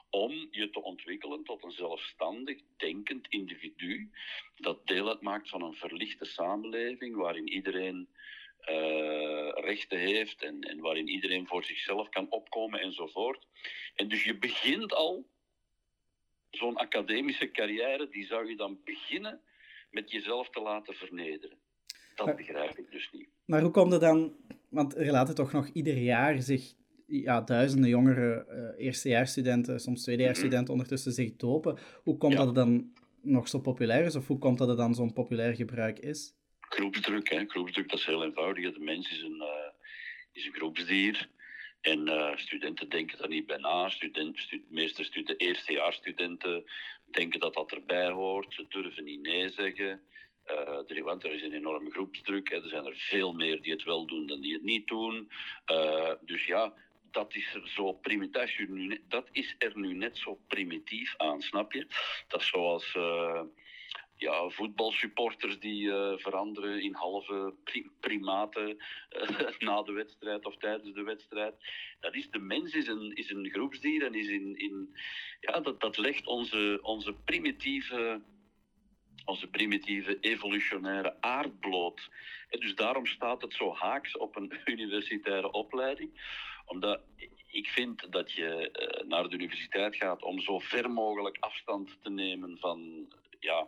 [0.10, 4.10] om je te ontwikkelen tot een zelfstandig, denkend individu
[4.56, 8.10] dat deel uitmaakt van een verlichte samenleving waarin iedereen
[8.60, 13.48] eh, rechten heeft en, en waarin iedereen voor zichzelf kan opkomen enzovoort.
[13.96, 15.26] En dus je begint al
[16.50, 19.42] zo'n academische carrière, die zou je dan beginnen
[19.90, 21.60] met jezelf te laten vernederen.
[22.16, 23.30] Dat begrijp ik dus niet.
[23.50, 24.34] Maar hoe komt het dan,
[24.70, 26.74] want er laten toch nog ieder jaar zich
[27.08, 31.78] ja, duizenden jongere eh, eerstejaarsstudenten, soms tweedejaarsstudenten ondertussen zich dopen.
[32.04, 32.38] Hoe komt Ja.
[32.38, 35.56] dat het dan nog zo populair is, of hoe komt dat het dan zo'n populair
[35.56, 36.34] gebruik is?
[36.60, 37.46] Groepsdruk, hè.
[37.48, 38.74] Groepsdruk, dat is heel eenvoudig.
[38.74, 39.72] De mens is een, eh,
[40.32, 41.30] is een groepsdier.
[41.82, 43.90] En eh, studenten denken daar niet bij na.
[43.90, 46.64] Student, stu- de meeste studen, eerstejaarsstudenten
[47.12, 48.54] denken dat dat erbij hoort.
[48.54, 50.00] Ze durven niet nee zeggen.
[50.50, 52.50] Eh, want er is een enorme groepsdruk.
[52.52, 55.32] Er zijn er veel meer die het wel doen dan die het niet doen.
[55.66, 56.74] Eh, dus ja,
[57.12, 58.58] dat is er zo primitief.
[59.08, 61.88] Dat is er nu net- zo primitief aan, snap je?
[62.28, 62.96] Dat is zoals.
[62.96, 63.42] eh,
[64.16, 68.78] ja, voetbalsupporters die veranderen in halve pri- primaten
[69.60, 71.56] na de wedstrijd of tijdens de wedstrijd.
[72.00, 74.96] Dat is, de mens is een, is een groepsdier en is in, in,
[75.40, 78.22] ja, dat, dat legt onze, onze, primitieve,
[79.30, 82.10] onze primitieve evolutionaire aard bloot.
[82.50, 86.12] En dus daarom staat het zo haaks op een universitaire opleiding.
[86.66, 87.02] Omdat
[87.52, 92.10] ik vind dat je eh, naar de universiteit gaat om zo ver mogelijk afstand te
[92.10, 93.08] nemen van
[93.40, 93.68] ja,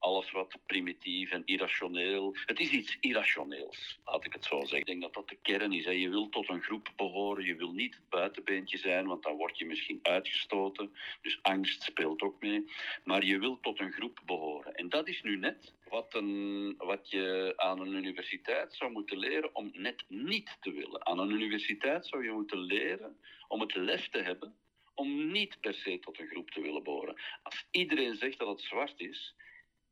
[0.00, 2.36] alles wat primitief en irrationeel.
[2.46, 4.78] Het is iets irrationeels, laat ik het zo zeggen.
[4.78, 5.84] Ik denk dat dat de kern is.
[5.84, 9.58] Je wil tot een groep behoren, je wil niet het buitenbeentje zijn, want dan word
[9.58, 10.92] je misschien uitgestoten.
[11.22, 12.64] Dus angst speelt ook mee.
[13.04, 14.74] Maar je wil tot een groep behoren.
[14.74, 19.54] En dat is nu net wat, een, wat je aan een universiteit zou moeten leren
[19.54, 21.06] om net niet te willen.
[21.06, 23.16] Aan een universiteit zou je moeten leren
[23.48, 24.54] om het lef te hebben
[24.94, 27.20] om niet per se tot een groep te willen behoren.
[27.42, 29.34] Als iedereen zegt dat het zwart is,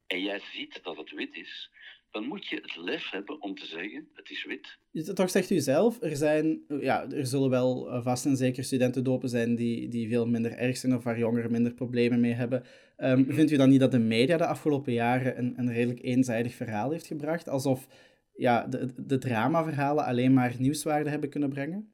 [0.09, 1.71] en jij ziet dat het wit is,
[2.11, 4.79] dan moet je het lef hebben om te zeggen, het is wit.
[5.14, 9.29] Toch zegt u zelf, er, zijn, ja, er zullen wel eh, vast en zeker studentendopen
[9.29, 12.64] zijn die, die veel minder erg zijn of waar jongeren minder problemen mee hebben.
[12.97, 16.55] Um, vindt u dan niet dat de media de afgelopen jaren een, een redelijk eenzijdig
[16.55, 17.49] verhaal heeft gebracht?
[17.49, 17.87] Alsof
[18.35, 21.92] ja, de, de dramaverhalen alleen maar nieuwswaarde hebben kunnen brengen?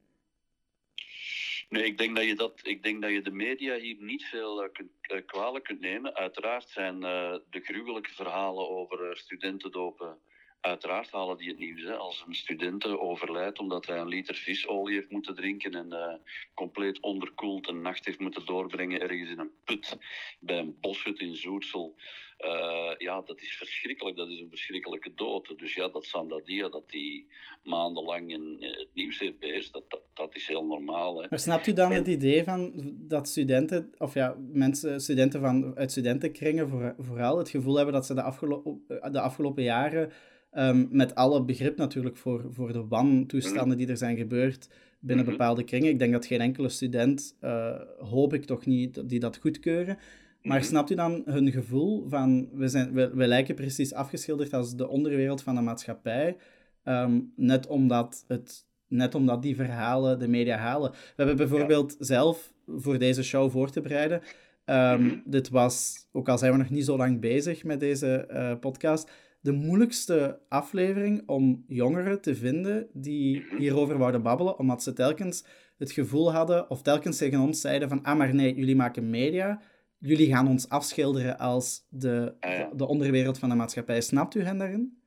[1.69, 4.65] Nee, ik denk dat je, dat, ik denk dat je de media hier niet veel
[4.65, 6.15] uh, kunt, uh, kwalijk kunt nemen.
[6.15, 10.19] Uiteraard zijn uh, de gruwelijke verhalen over studentendopen.
[10.61, 11.83] Uiteraard halen die het nieuws.
[11.83, 11.97] Hè.
[11.97, 16.21] Als een student overlijdt omdat hij een liter visolie heeft moeten drinken en
[16.55, 19.99] compleet onderkoeld een nacht heeft moeten doorbrengen ergens in een put
[20.41, 21.97] bij een boshut in Zoetsel.
[22.41, 24.17] Uh, ja, dat is verschrikkelijk.
[24.17, 25.55] Dat is een verschrikkelijke dood.
[25.59, 27.27] Dus ja, dat Sandadia, dat die
[27.63, 31.23] maandenlang in het nieuws heeft beheerst, dat, dat, dat is heel normaal.
[31.23, 31.27] Hè.
[31.31, 31.97] Maar snapt u dan en...
[31.97, 32.73] het idee van
[33.09, 38.07] dat studenten, of ja, mensen, studenten van, uit studentenkringen voor, vooral het gevoel hebben dat
[38.07, 40.13] ze de, afgelo de afgelopen jaren,
[40.53, 44.69] um, met alle begrip natuurlijk voor, voor de wantoestanden die er zijn gebeurd
[45.01, 45.35] binnen Mhm.
[45.35, 49.37] bepaalde kringen, ik denk dat geen enkele student, uh, hoop ik toch niet, die dat
[49.37, 49.99] goedkeuren,
[50.45, 50.67] maar Mhm.
[50.67, 54.89] snapt u dan hun gevoel van, we, zijn, we, we lijken precies afgeschilderd als de
[54.89, 56.37] onderwereld van de maatschappij,
[56.83, 60.91] ehm, net, omdat het, net omdat die verhalen de media halen.
[60.91, 64.21] We hebben bijvoorbeeld zelf, voor deze show voor te bereiden,
[64.65, 65.17] ehm, Mhm.
[65.25, 69.11] dit was, ook al zijn we nog niet zo lang bezig met deze eh, podcast,
[69.41, 75.45] de moeilijkste aflevering om jongeren te vinden die hierover wouden babbelen, omdat ze telkens
[75.79, 79.61] het gevoel hadden, of telkens tegen ons zeiden van, ah maar nee, jullie maken media,
[80.07, 82.35] jullie gaan ons afschilderen als de,
[82.73, 84.01] de onderwereld van de maatschappij.
[84.01, 85.03] Snapt u hen daarin?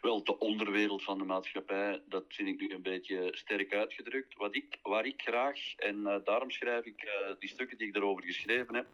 [0.00, 4.34] Wel, de onderwereld van de maatschappij, dat vind ik nu een beetje sterk uitgedrukt.
[4.34, 7.96] Wat ik, waar ik graag, en eh, daarom schrijf ik eh, die stukken die ik
[7.96, 8.86] erover geschreven heb,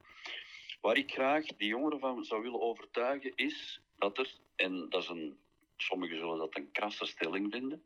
[0.81, 5.09] waar ik graag die jongeren van zou willen overtuigen, is dat er, en dat is
[5.09, 5.37] een,
[5.77, 7.83] sommigen zullen dat een krasse stelling vinden,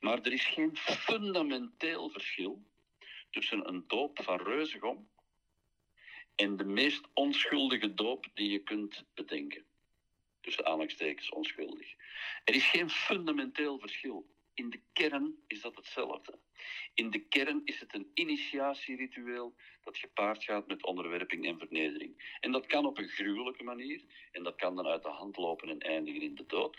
[0.00, 2.62] maar er is geen fundamenteel verschil
[3.30, 5.08] tussen een doop van reuzegom
[6.40, 9.64] en de meest onschuldige doop die je kunt bedenken.
[10.40, 11.94] Tussen aanhalingstekens onschuldig.
[12.44, 14.26] Er is geen fundamenteel verschil.
[14.54, 16.38] In de kern is dat hetzelfde.
[16.94, 22.36] In de kern is het een initiatieritueel dat gepaard gaat met onderwerping en vernedering.
[22.40, 25.68] En dat kan op een gruwelijke manier, en dat kan dan uit de hand lopen
[25.68, 26.76] en eindigen in de dood.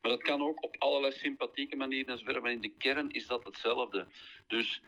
[0.00, 2.24] Maar dat kan ook op allerlei sympathieke manieren.
[2.24, 4.06] Maar in de kern is dat hetzelfde.
[4.46, 4.82] Dus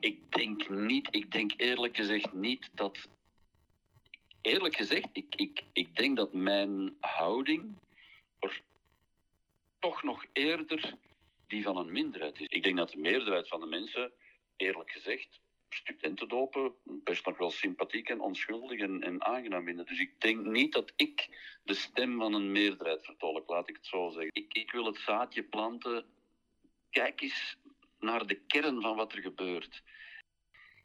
[0.00, 3.08] ik denk niet, ik denk eerlijk gezegd niet dat.
[4.40, 7.76] Eerlijk gezegd, ik, ik, ik denk dat mijn houding
[8.38, 8.62] er
[9.78, 10.94] toch nog eerder
[11.46, 12.46] die van een minderheid is.
[12.46, 14.12] Ik denk dat de meerderheid van de mensen,
[14.56, 19.86] eerlijk gezegd, studentendopen best nog wel sympathiek en onschuldig en, en aangenaam vinden.
[19.86, 21.28] Dus ik denk niet dat ik
[21.64, 24.30] de stem van een meerderheid vertolk, laat ik het zo zeggen.
[24.32, 26.04] Ik, ik wil het zaadje planten.
[26.90, 27.56] Kijk eens
[28.02, 29.82] naar de kern van wat er gebeurt.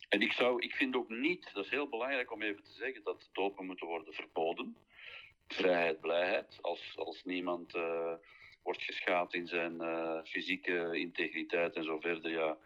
[0.10, 3.04] En ik, zou, ik vind ook niet, dat is heel belangrijk om even te zeggen,
[3.04, 4.78] dat dopen moeten worden verboden.
[5.48, 6.58] Vrijheid, blijheid.
[6.62, 8.14] Als, als niemand uh,
[8.64, 12.58] wordt geschaad in zijn uh, fysieke integriteit en zo verder, ja.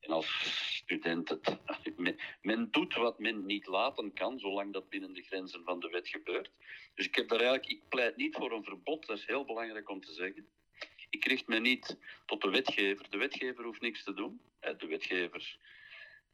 [0.00, 0.28] En als
[0.76, 1.58] student, het,
[1.96, 5.88] men, men, doet wat men niet laten kan, zolang dat binnen de grenzen van de
[5.88, 6.50] wet gebeurt.
[6.94, 9.88] Dus ik heb daar eigenlijk, ik pleit niet voor een verbod, dat is heel belangrijk
[9.88, 10.48] om te zeggen.
[11.10, 13.10] Ik richt me niet tot de wetgever.
[13.10, 14.40] De wetgever hoeft niks te doen.
[14.60, 15.58] De wetgever,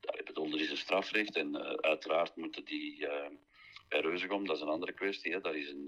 [0.00, 3.26] ik bedoel, er is een strafrecht en uh, uiteraard moeten die uh,
[3.88, 5.84] bij Reuzegom, dat is een andere kwestie, hè, dat, is een,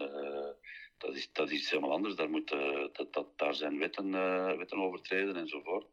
[0.99, 2.15] dat, is, dat is iets helemaal anders.
[2.15, 2.49] Daar, moet,
[2.93, 4.11] dat, dat, daar zijn wetten,
[4.59, 5.87] wetten overtreden enzovoort.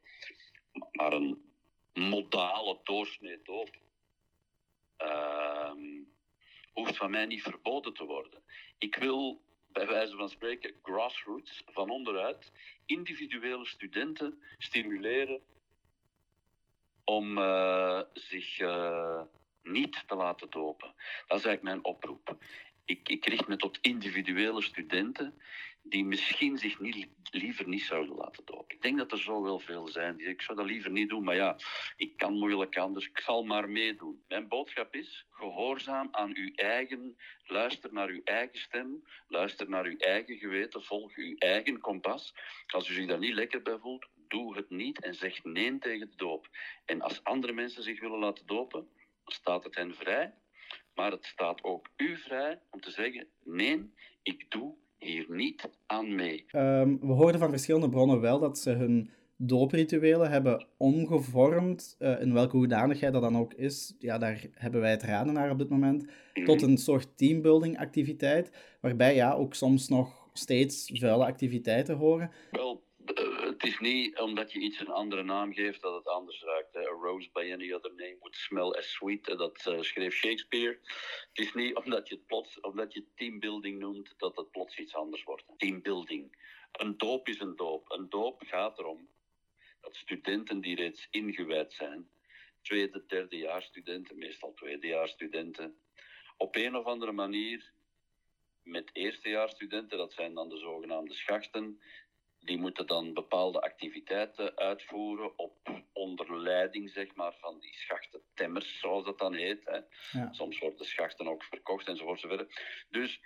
[0.91, 1.53] Maar een
[1.93, 3.69] modale doorsnee doop
[4.97, 6.01] ehm,
[6.73, 8.43] hoeft van mij niet verboden te worden.
[8.77, 9.42] Ik wil
[9.73, 12.51] bij wijze van spreken grassroots, van onderuit,
[12.85, 15.41] individuele studenten stimuleren
[17.03, 19.21] om uh, zich uh,
[19.63, 20.93] niet te laten dopen.
[21.27, 22.37] Dat is eigenlijk mijn oproep.
[22.85, 25.41] Ik, ik richt me tot individuele studenten
[25.83, 28.75] die misschien zich niet, liever niet zouden laten dopen.
[28.75, 31.23] Ik denk dat er zo wel veel zijn die ik zou dat liever niet doen,
[31.23, 31.57] maar ja,
[31.95, 34.23] ik kan moeilijk anders, ik zal maar meedoen.
[34.27, 39.97] Mijn boodschap is, gehoorzaam aan uw eigen, luister naar uw eigen stem, luister naar uw
[39.97, 42.33] eigen geweten, volg uw eigen kompas.
[42.67, 46.09] Als u zich daar niet lekker bij voelt, doe het niet en zeg nee tegen
[46.09, 46.47] de doop.
[46.85, 48.87] En als andere mensen zich willen laten dopen,
[49.25, 50.33] staat het hen vrij.
[50.93, 56.15] Maar het staat ook u vrij om te zeggen: nee, ik doe hier niet aan
[56.15, 56.45] mee.
[56.47, 62.33] Ehm, we hoorden van verschillende bronnen wel dat ze hun dooprituelen hebben omgevormd, eh, in
[62.33, 63.95] welke hoedanigheid dat dan ook is.
[63.99, 66.05] Ja, daar hebben wij het raden naar op dit moment.
[66.45, 72.31] Tot een soort teambuilding activiteit, waarbij ja, ook soms nog steeds vuile activiteiten horen.
[72.51, 72.82] Wel,
[73.63, 76.75] het is niet omdat je iets een andere naam geeft dat het anders ruikt.
[76.75, 79.25] A rose by any other name would smell as sweet.
[79.25, 80.79] Dat eh, schreef Shakespeare.
[81.33, 84.95] Het is niet omdat je het plots, omdat je teambuilding noemt, dat het plots iets
[84.95, 85.45] anders wordt.
[85.57, 86.37] Teambuilding.
[86.71, 87.91] Een doop is een doop.
[87.91, 89.09] Een doop gaat erom
[89.81, 92.09] dat studenten die reeds ingewijd zijn,
[92.61, 95.77] tweede, studenten, meestal tweedejaarsstudenten,
[96.37, 97.71] op een of andere manier
[98.63, 101.81] met eerstejaarsstudenten, dat zijn dan de zogenaamde schachten,
[102.43, 109.05] die moeten dan bepaalde activiteiten uitvoeren op onder leiding zeg maar, van die schachtentemmers, zoals
[109.05, 109.65] dat dan heet.
[109.65, 109.79] Hè.
[110.19, 110.33] Ja.
[110.33, 112.23] Soms worden de schachten ook verkocht enzovoort.
[112.23, 112.61] enzovoort.
[112.89, 113.21] Dus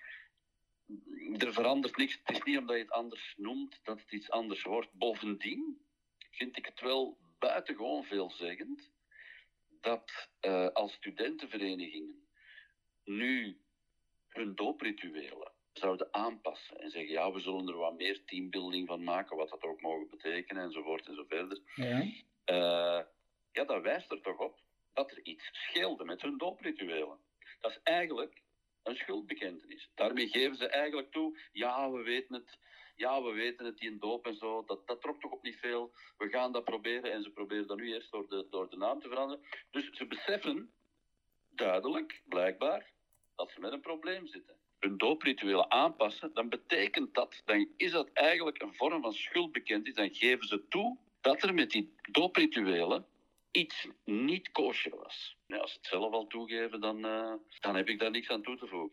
[1.37, 2.19] er verandert niks.
[2.23, 4.91] Het is niet omdat je het anders noemt dat het iets anders wordt.
[4.91, 5.87] Bovendien
[6.31, 8.91] vind ik het wel buitengewoon veelzeggend
[9.81, 12.27] dat eh, als studentenverenigingen
[13.03, 13.61] nu
[14.27, 19.37] hun dooprituelen zouden aanpassen en zeggen, ja, we zullen er wat meer teambuilding van maken,
[19.37, 21.59] wat dat ook mogen betekenen, enzovoort en zo verder.
[21.75, 22.01] Ja.
[22.43, 23.01] Eh,
[23.51, 24.59] ja, dat wijst er toch op
[24.93, 27.17] dat er iets scheelde met hun dooprituelen.
[27.59, 28.41] Dat is eigenlijk
[28.83, 29.89] een schuldbekentenis.
[29.95, 32.57] Daarmee geven ze eigenlijk toe, ja, we weten het,
[32.95, 35.91] ja, we weten het, die doop en zo, dat, dat trok toch op niet veel.
[36.17, 38.99] We gaan dat proberen en ze proberen dat nu eerst door de, door de naam
[38.99, 39.45] te veranderen.
[39.71, 40.71] Dus ze beseffen
[41.49, 42.91] duidelijk, blijkbaar,
[43.35, 44.55] dat ze met een probleem zitten.
[44.79, 49.95] Hun dooprituelen aanpassen, dan betekent dat, dan is dat eigenlijk een vorm van schuldbekentenis.
[49.95, 53.05] Dan geven ze toe dat er met die dooprituelen
[53.51, 55.37] iets niet kosher was.
[55.47, 58.57] Als ze het zelf al toegeven, dan, eh, dan heb ik daar niks aan toe
[58.57, 58.91] te voegen.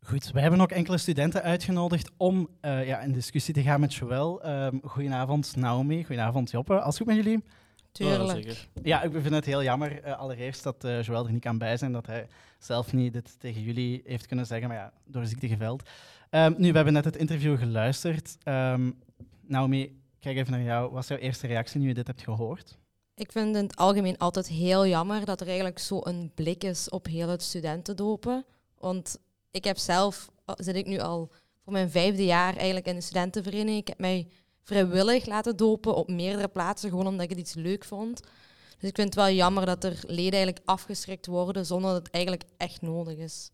[0.00, 3.94] Goed, we hebben ook enkele studenten uitgenodigd om eh, ja, in discussie te gaan met
[3.94, 4.42] Joël.
[4.42, 6.80] Ehm goedenavond Naomi, goedenavond Joppe.
[6.80, 7.44] Alles goed met jullie?
[7.92, 8.30] Tuurlijk.
[8.30, 8.68] zeker.
[8.82, 11.76] Ja, ik vind het heel jammer eh, allereerst dat eh Joël er niet kan bij
[11.76, 12.26] zijn, dat hij
[12.58, 15.88] zelf niet dit tegen jullie heeft kunnen zeggen, maar ja, door ziekte geveld.
[16.30, 18.36] Ehm, nu, we hebben net het interview geluisterd.
[18.42, 18.90] Ehm,
[19.40, 20.92] Naomi, ik kijk even naar jou.
[20.92, 22.78] Wat is jouw eerste reactie nu je dit hebt gehoord?
[23.14, 26.88] Ik vind in het algemeen altijd heel jammer dat er eigenlijk zo een blik is
[26.88, 28.44] op heel het studentendopen.
[28.78, 29.18] Want
[29.50, 31.30] ik heb zelf, al zit ik nu al
[31.64, 33.80] voor mijn vijfde jaar eigenlijk in de studentenvereniging.
[33.80, 34.28] Ik heb mij
[34.62, 38.20] vrijwillig laten dopen op meerdere plaatsen, gewoon omdat ik het iets leuk vond.
[38.78, 42.10] Dus ik vind het wel jammer dat er leden eigenlijk afgeschrikt worden zonder dat het
[42.14, 43.50] eigenlijk echt nodig is.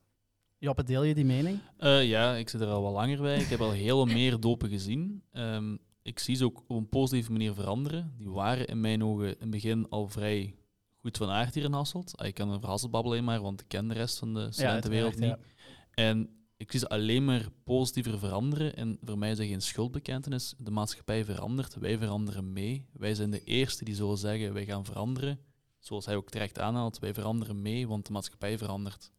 [0.59, 1.59] Joppe, deel je die mening?
[1.77, 3.39] Eh, ja, ik zit er al wat langer bij.
[3.39, 5.23] Ik heb al heel wat meer dopen gezien.
[5.33, 8.15] Ehm, ik zie ze ook op een positieve manier veranderen.
[8.19, 10.55] Die waren in mijn ogen in het begin al vrij
[11.01, 12.17] goed van aard hier in Hasselt.
[12.17, 15.13] Ah, Ik kan over Hasselt babbelen maar, want ik ken de rest van de studentenwereld
[15.13, 15.49] uiteraard, niet.
[15.95, 18.77] En ik zie ze alleen maar positiever veranderen.
[18.77, 20.55] En voor mij is dat geen schuldbekentenis.
[20.59, 22.87] De maatschappij verandert, wij veranderen mee.
[22.93, 25.41] Wij zijn de eerste die zullen zeggen, wij gaan veranderen.
[25.79, 29.13] Zoals hij ook terecht aanhaalt, wij veranderen mee, want de maatschappij verandert.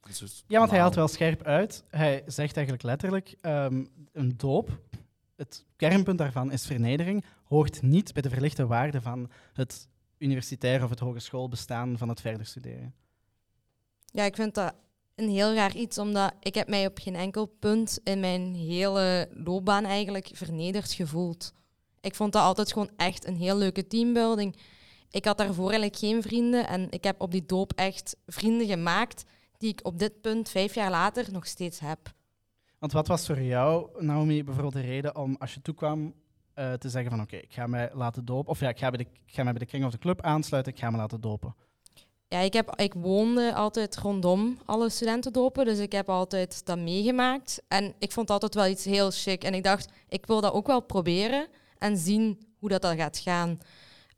[0.00, 1.84] Dus Ja, want hij haalt wel scherp uit.
[1.88, 4.80] Hij zegt eigenlijk letterlijk, ehm, een doop,
[5.36, 10.90] het kernpunt daarvan is vernedering, hoort niet bij de verlichte waarde van het universitair of
[10.90, 12.94] het hogeschoolbestaan van het verder studeren.
[14.06, 14.74] Ja, ik vind dat
[15.14, 19.28] een heel raar iets, omdat ik heb mij op geen enkel punt in mijn hele
[19.34, 21.52] loopbaan eigenlijk vernederd gevoeld.
[22.00, 24.56] Ik vond dat altijd gewoon echt een heel leuke teambuilding.
[25.10, 29.24] Ik had daarvoor eigenlijk geen vrienden en ik heb op die doop echt vrienden gemaakt
[29.58, 31.98] die ik op dit punt vijf jaar later nog steeds heb.
[32.78, 36.14] Want wat was voor jou, Naomi, bijvoorbeeld de reden om als je toekwam
[36.54, 38.98] eh, te zeggen van oké, ik ga mij laten dopen, of ja, ik ga, bij
[38.98, 41.54] de, ga mij bij de kring of de club aansluiten, ik ga me laten dopen.
[42.32, 47.62] Ja, ik, heb, ik woonde altijd rondom alle studentendopen, dus ik heb altijd dat meegemaakt.
[47.68, 49.44] En ik vond altijd wel iets heel chic.
[49.44, 51.46] En ik dacht, ik wil dat ook wel proberen
[51.78, 53.58] en zien hoe dat, dan gaat gaan.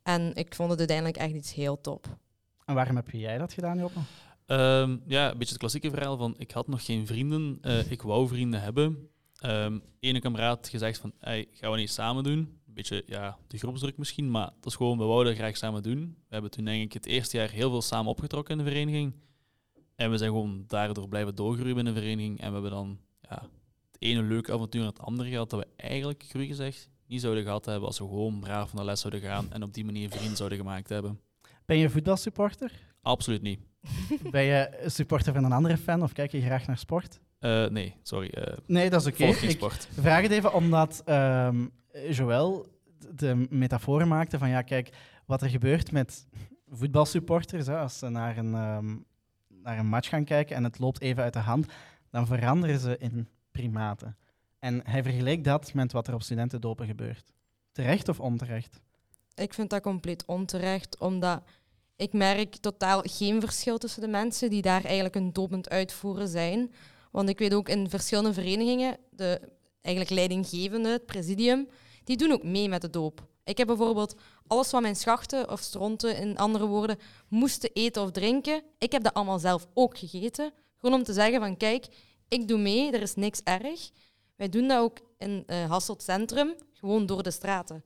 [0.03, 2.17] En ik vond het uiteindelijk echt iets heel top.
[2.65, 3.99] En waarom heb jij dat gedaan, Joppe?
[4.45, 8.01] Ehm, ja, een beetje het klassieke verhaal van ik had nog geen vrienden, eh, ik
[8.01, 9.09] wou vrienden hebben.
[9.35, 12.59] Ehm ene kameraad gezegd van, hey, gaan we niet samen doen?
[12.75, 15.99] Beetje, ja, de groepsdruk misschien, maar dat is gewoon, we wouden graag samen doen.
[15.99, 19.13] We hebben toen denk ik het eerste jaar heel veel samen opgetrokken in de vereniging.
[19.95, 22.39] En we zijn gewoon daardoor blijven doorgroeien binnen de vereniging.
[22.39, 23.41] En we hebben dan ja,
[23.91, 27.43] het ene leuke avontuur naar het andere gehad dat we eigenlijk, cru gezegd, niet zouden
[27.43, 30.09] gehad hebben als we gewoon braaf naar de les zouden gaan en op die manier
[30.09, 31.19] vrienden zouden gemaakt hebben.
[31.65, 32.71] Ben je voetbalsupporter?
[33.01, 33.59] Absoluut niet.
[34.31, 37.19] Ben je een supporter van een andere fan of kijk je graag naar sport?
[37.45, 38.29] Eh, nee, sorry.
[38.29, 39.25] eh Nee, dat is oké.
[39.25, 39.63] Ik
[39.99, 41.65] vraag het even omdat ehm
[42.09, 42.67] Joël
[43.15, 44.89] de metafoor maakte van ja, kijk,
[45.25, 46.27] wat er gebeurt met
[46.69, 48.95] voetbalsupporters, hè, als ze naar een, ehm,
[49.61, 51.65] naar een match gaan kijken en het loopt even uit de hand,
[52.09, 54.17] dan veranderen ze in primaten.
[54.59, 57.33] En hij vergeleek dat met wat er op studentendopen gebeurt.
[57.71, 58.81] Terecht of onterecht?
[59.35, 61.43] Ik vind dat compleet onterecht, omdat
[61.95, 66.71] ik merk totaal geen verschil tussen de mensen die daar eigenlijk een dopend uitvoeren zijn.
[67.15, 69.41] Want ik weet ook in verschillende verenigingen, de
[69.81, 71.67] eigenlijk leidinggevende, het presidium,
[72.03, 73.27] die doen ook mee met de doop.
[73.43, 74.15] Ik heb bijvoorbeeld
[74.47, 76.97] alles wat mijn schachten of stronten, in andere woorden,
[77.29, 78.63] moesten eten of drinken.
[78.77, 80.53] Ik heb dat allemaal zelf ook gegeten.
[80.79, 81.87] Gewoon om te zeggen van kijk,
[82.27, 83.89] ik doe mee, er is niks erg.
[84.35, 87.83] Wij doen dat ook in eh Hasselt Centrum, gewoon door de straten.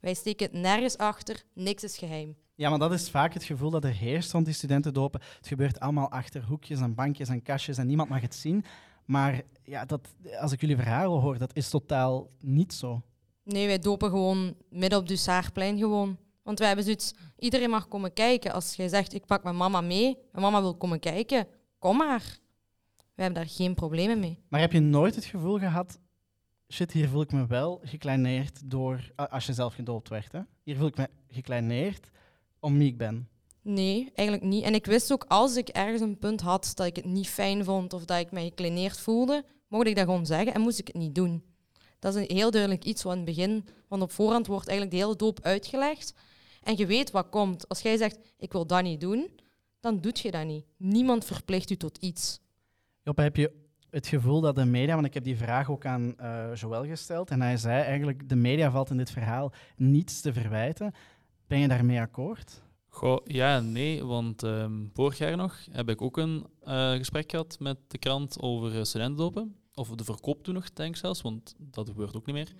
[0.00, 2.36] Wij steken nergens achter, niks is geheim.
[2.58, 5.20] Ja, maar dat is vaak het gevoel dat er heerst rond die studentendopen.
[5.36, 8.64] Het gebeurt allemaal achter hoekjes en bankjes en kastjes en niemand mag het zien.
[9.04, 10.08] Maar ja, dat,
[10.40, 13.02] als ik jullie verhalen hoor, dat is totaal niet zo.
[13.42, 16.16] Nee, wij dopen gewoon midden op Dussaarplein gewoon.
[16.42, 18.52] Want wij hebben zoiets, iedereen mag komen kijken.
[18.52, 21.46] Als jij zegt, ik pak mijn mama mee, mijn mama wil komen kijken,
[21.78, 22.38] kom maar.
[23.14, 24.38] We hebben daar geen problemen mee.
[24.48, 25.98] Maar heb je nooit het gevoel gehad,
[26.72, 30.40] shit, hier voel ik me wel gekleineerd door, als je zelf gedoopt werd, hè?
[30.62, 32.10] Hier voel ik me gekleineerd
[32.60, 33.28] om wie ik ben.
[33.62, 34.64] Nee, eigenlijk niet.
[34.64, 37.64] En ik wist ook, als ik ergens een punt had dat ik het niet fijn
[37.64, 40.86] vond of dat ik mij gekleineerd voelde, mocht ik dat gewoon zeggen en moest ik
[40.86, 41.42] het niet doen.
[41.98, 44.98] Dat is een heel duidelijk iets wat in het begin, want op voorhand wordt eigenlijk
[44.98, 46.14] de hele doop uitgelegd.
[46.62, 47.68] En je weet wat komt.
[47.68, 49.28] Als jij zegt, ik wil dat niet doen,
[49.80, 50.64] dan doet je dat niet.
[50.76, 52.40] Niemand verplicht u tot iets.
[53.02, 53.52] Joppe, heb je
[53.90, 57.30] het gevoel dat de media, want ik heb die vraag ook aan eh Joël gesteld,
[57.30, 60.94] en hij zei eigenlijk, de media valt in dit verhaal niets te verwijten.
[61.48, 62.62] Ben je daarmee akkoord?
[62.88, 67.56] Goh, ja nee, want ehm, vorig jaar nog heb ik ook een eh, gesprek gehad
[67.60, 69.56] met de krant over uh, studentendopen.
[69.74, 72.52] Of de verkoop toen nog, denk ik zelfs, want dat gebeurt ook niet meer.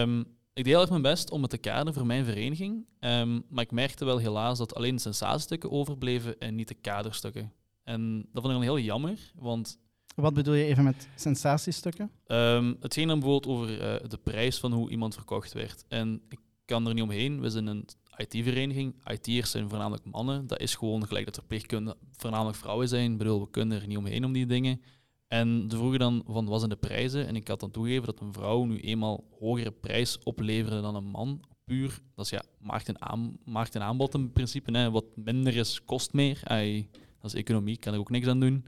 [0.00, 0.18] Um,
[0.52, 3.64] ik deed heel erg mijn best om het te kaderen voor mijn vereniging, um, maar
[3.64, 7.52] ik merkte wel helaas dat alleen de sensatiestukken overbleven en niet de kaderstukken.
[7.82, 9.78] En dat vond ik dan heel jammer, want...
[10.14, 12.10] Wat bedoel je even met sensatiestukken?
[12.26, 15.84] Um, het ging dan bijvoorbeeld over uh, de prijs van hoe iemand verkocht werd.
[15.88, 18.94] En ik kan er niet omheen, we zijn een IT-vereniging.
[19.06, 20.46] IT'ers zijn voornamelijk mannen.
[20.46, 23.16] Dat is gewoon gelijk dat verpleegkundigen voornamelijk vrouwen zijn.
[23.16, 24.80] Bedoel, we kunnen er niet omheen om die dingen.
[25.28, 27.26] En de vroegen dan van wat zijn de prijzen?
[27.26, 31.04] En ik had dan toegegeven dat een vrouw nu eenmaal hogere prijs opleverde dan een
[31.04, 31.44] man.
[31.64, 34.78] Puur, dat is ja, markt en, aan, markt en aanbod in principe.
[34.78, 34.90] Hè.
[34.90, 36.40] Wat minder is, kost meer.
[36.44, 36.88] Ay,
[37.20, 38.66] dat is economie, kan ik ook niks aan doen.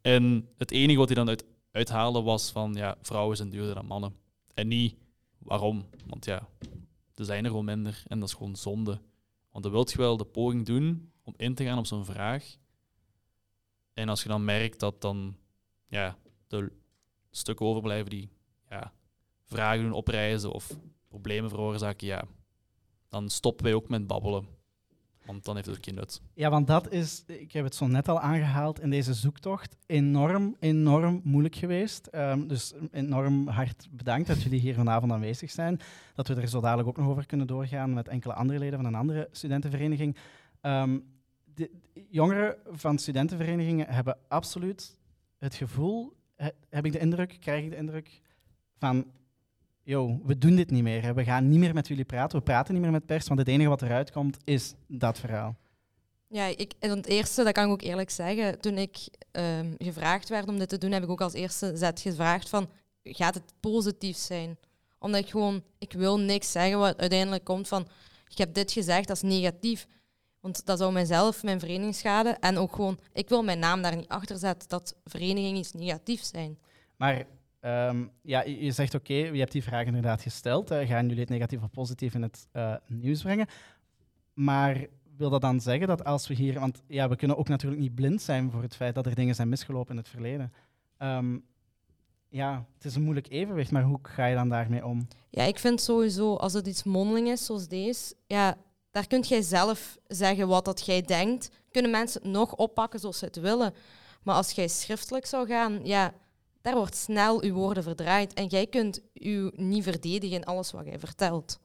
[0.00, 3.86] En het enige wat hij dan uit, uithaalde was van ja, vrouwen zijn duurder dan
[3.86, 4.14] mannen.
[4.54, 4.94] En niet
[5.38, 5.84] waarom.
[6.06, 6.48] Want ja,
[7.20, 9.00] er zijn er gewoon minder en dat is gewoon zonde.
[9.50, 12.56] Want dan wilt je wel de poging doen om in te gaan op zo'n vraag.
[13.92, 15.36] En als je dan merkt dat dan
[15.86, 16.16] ja,
[16.46, 16.72] de
[17.30, 18.30] stukken overblijven die
[18.68, 18.92] ja,
[19.44, 22.24] vragen doen oprijzen of problemen veroorzaken, ja,
[23.08, 24.46] dan stoppen wij ook met babbelen.
[25.30, 26.20] Want dan heeft het ook nut.
[26.34, 30.56] Ja, want dat is, ik heb het zo net al aangehaald in deze zoektocht, enorm,
[30.58, 32.08] enorm moeilijk geweest.
[32.14, 35.80] Um, dus enorm hard bedankt dat jullie hier vanavond aanwezig zijn.
[36.14, 38.86] Dat we er zo dadelijk ook nog over kunnen doorgaan met enkele andere leden van
[38.86, 40.16] een andere studentenvereniging.
[40.62, 41.04] Um,
[41.54, 41.70] de,
[42.08, 44.98] jongeren van studentenverenigingen hebben absoluut
[45.38, 48.20] het gevoel, he, heb ik de indruk, krijg ik de indruk,
[48.78, 49.06] van
[49.90, 51.02] yo, we doen dit niet meer.
[51.02, 51.14] Hè.
[51.14, 52.38] We gaan niet meer met jullie praten.
[52.38, 55.56] We praten niet meer met pers, want het enige wat eruit komt is dat verhaal.
[56.26, 58.98] Ja, ik, en het eerste, dat kan ik ook eerlijk zeggen, toen ik
[59.32, 62.68] um, gevraagd werd om dit te doen, heb ik ook als eerste zet gevraagd van,
[63.02, 64.58] gaat het positief zijn?
[64.98, 67.88] Omdat ik gewoon, ik wil niks zeggen wat uiteindelijk komt van,
[68.28, 69.86] ik heb dit gezegd, dat is negatief.
[70.40, 72.38] Want dat zou mijzelf, mijn vereniging schaden.
[72.38, 76.22] En ook gewoon, ik wil mijn naam daar niet achter zetten dat verenigingen iets negatief
[76.22, 76.58] zijn.
[76.96, 77.26] Maar
[77.62, 80.70] Um, ja, je zegt oké, okay, je hebt die vraag inderdaad gesteld.
[80.70, 83.46] Gaan jullie het negatief of positief in het uh, nieuws brengen?
[84.34, 84.86] Maar
[85.16, 86.60] wil dat dan zeggen dat als we hier...
[86.60, 89.34] Want ja, we kunnen ook natuurlijk niet blind zijn voor het feit dat er dingen
[89.34, 90.52] zijn misgelopen in het verleden.
[90.98, 91.44] Um,
[92.28, 95.08] ja, het is een moeilijk evenwicht, maar hoe ga je dan daarmee om?
[95.30, 98.56] Ja, ik vind sowieso, als het iets mondeling is zoals deze, ja,
[98.90, 101.50] daar kunt jij zelf zeggen wat dat jij denkt.
[101.70, 103.74] Kunnen mensen het nog oppakken zoals ze het willen.
[104.22, 106.12] Maar als jij schriftelijk zou gaan, ja
[106.60, 110.86] daar wordt snel uw woorden verdraaid en jij kunt u niet verdedigen in alles wat
[110.86, 111.60] jij vertelt.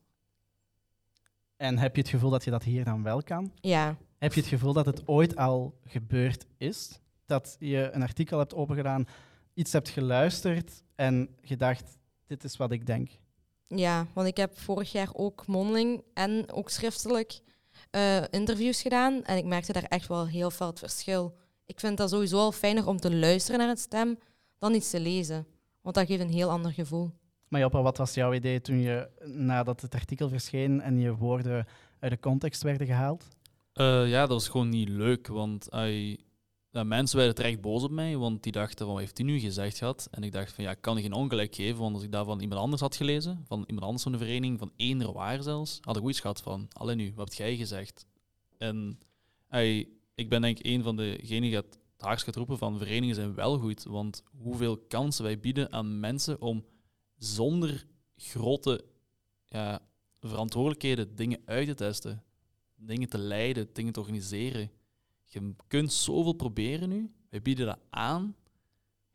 [1.57, 3.51] En heb je het gevoel dat je dat hier dan wel kan?
[3.61, 3.97] Ja.
[4.17, 6.99] Heb je het gevoel dat het ooit al gebeurd is?
[7.25, 9.07] dat je een artikel hebt opengedaan,
[9.53, 13.09] iets hebt geluisterd en gedacht, dit is wat ik denk.
[13.67, 17.39] Ja, want ik heb vorig jaar ook mondeling en ook schriftelijk
[17.89, 19.23] eh, interviews gedaan.
[19.23, 21.35] En ik merkte daar echt wel heel veel het verschil.
[21.65, 24.17] Ik vind dat sowieso al fijner om te luisteren naar een stem
[24.59, 25.45] dan iets te lezen.
[25.81, 27.11] Want dat geeft een heel ander gevoel.
[27.47, 31.67] Maar Joppe, wat was jouw idee toen je, nadat het artikel verscheen en je woorden
[31.99, 33.27] uit de context werden gehaald?
[33.73, 35.69] Eh, ja, dat was gewoon niet leuk, want
[36.71, 39.77] mensen werden terecht boos op mij, want die dachten van, wat heeft hij nu gezegd
[39.77, 40.07] gehad?
[40.11, 42.39] En ik dacht van, ja, ik kan geen ongelijk geven, want als ik dat van
[42.39, 45.97] iemand anders had gelezen, van iemand anders van de vereniging, van eender waar zelfs, had
[45.97, 48.05] ik ooit gehad van, alleen nu, wat heb jij gezegd?
[48.57, 48.99] En
[49.47, 51.61] ai, ik ben denk ik een van degenen die
[52.05, 56.65] gaat roepen van, verenigingen zijn wel goed, want hoeveel kansen wij bieden aan mensen om
[57.17, 57.85] zonder
[58.15, 58.85] grote
[59.45, 59.81] ja,
[60.19, 62.23] verantwoordelijkheden dingen uit te testen,
[62.75, 64.71] dingen te leiden, dingen te organiseren.
[65.23, 67.13] Je kunt zoveel proberen nu.
[67.29, 68.35] Wij bieden dat aan.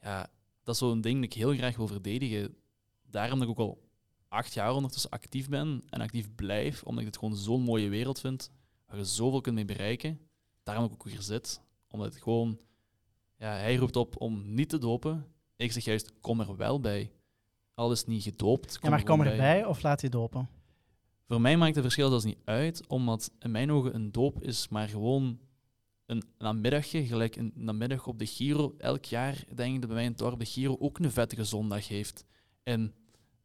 [0.00, 0.30] Ja,
[0.62, 2.56] dat is zo'n ding dat ik heel graag wil verdedigen.
[3.02, 3.88] Daarom dat ik ook al
[4.28, 8.20] acht jaar ondertussen actief ben en actief blijf, omdat ik het gewoon zo'n mooie wereld
[8.20, 8.50] vind,
[8.86, 10.20] waar je zoveel kunt mee bereiken.
[10.62, 11.62] Daarom ik ook hier zit.
[11.88, 12.58] Omdat het gewoon...
[13.40, 15.26] Ja, hij roept op om niet te dopen.
[15.56, 17.10] Ik zeg juist, kom er wel bij.
[17.74, 18.78] Al is het niet gedoopt.
[18.82, 20.48] Ja, maar er kom erbij of laat je dopen?
[21.26, 24.68] voor mij maakt het verschil zelfs niet uit, omdat in mijn ogen een doop is
[24.68, 25.38] maar gewoon
[26.06, 28.74] een namiddagje, gelijk een namiddag op de Giro.
[28.78, 31.44] Elk jaar denk ik dat bij mij in het dorp de Giro ook een vettige
[31.44, 32.24] zondag heeft.
[32.62, 32.94] En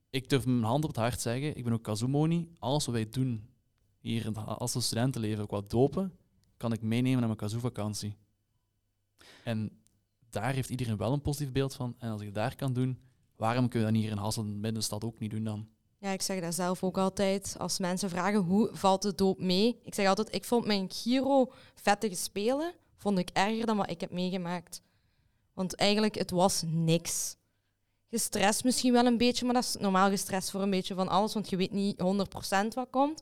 [0.09, 2.49] ik durf mijn hand op het hart zeggen, ik ben ook Kazumoni.
[2.59, 3.49] Alles wat wij doen
[3.99, 6.17] hier in het- als een studentenleven qua dopen,
[6.57, 8.15] kan ik meenemen naar mijn Kazoo-vakantie.
[9.43, 9.71] En
[10.35, 11.95] daar heeft iedereen wel een positief beeld van.
[11.97, 12.99] En als ik daar kan doen,
[13.35, 15.67] waarom kunnen we dat hier in Hasselt, midden in de stad, ook niet doen dan?
[15.99, 17.55] Ja, ik zeg dat zelf ook altijd.
[17.57, 21.51] Als mensen vragen hoe valt de doop mee, ik zeg altijd, ik vond mijn Giro
[21.75, 24.81] vettige spelen vond ik erger dan wat ik heb meegemaakt.
[25.53, 27.35] Want eigenlijk, het was niks.
[28.09, 31.33] Gestrest misschien wel een beetje, maar dat is normaal gestrest voor een beetje van alles,
[31.33, 33.21] want je weet niet 100% wat komt.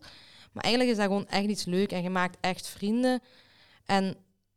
[0.52, 3.22] Maar eigenlijk is dat gewoon echt iets leuk en je maakt echt vrienden.
[3.86, 4.16] En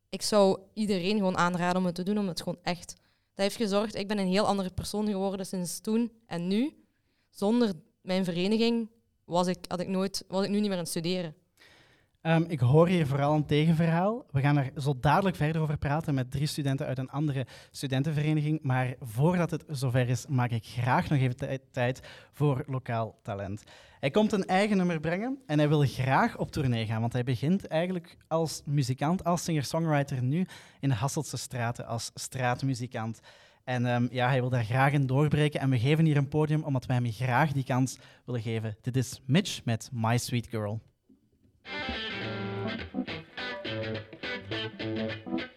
[0.09, 2.95] ik zou iedereen gewoon aanraden om het te doen, omdat het gewoon echt...
[3.35, 6.85] Dat heeft gezorgd, ik ben een heel andere persoon geworden sinds toen en nu.
[7.31, 8.91] Zonder mijn vereniging
[9.25, 11.35] was ik, had ik nooit, was ik nu niet meer aan het studeren.
[12.27, 14.25] Ehm, ik hoor hier vooral een tegenverhaal.
[14.31, 18.63] We gaan er zo dadelijk verder over praten met drie studenten uit een andere studentenvereniging.
[18.63, 22.01] Maar voordat het zover is, maak ik graag nog even tij- tijd
[22.33, 23.63] voor lokaal talent.
[24.01, 27.25] Hij komt een eigen nummer brengen en hij wil graag op tournee gaan, want hij
[27.25, 30.47] begint eigenlijk als muzikant, als singer-songwriter nu
[30.81, 33.21] in de Hasseltse straten als straatmuzikant.
[33.65, 36.63] En ehm, ja, hij wil daar graag in doorbreken en we geven hier een podium
[36.63, 38.77] omdat wij hem graag die kans willen geven.
[38.83, 40.81] Dit is Mitch met My Sweet Girl.
[42.77, 43.09] Thank
[45.27, 45.49] you.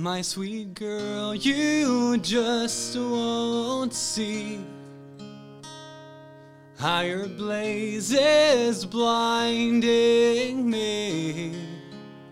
[0.00, 4.60] My sweet girl, you just won't see
[6.78, 11.52] higher blazes blinding me.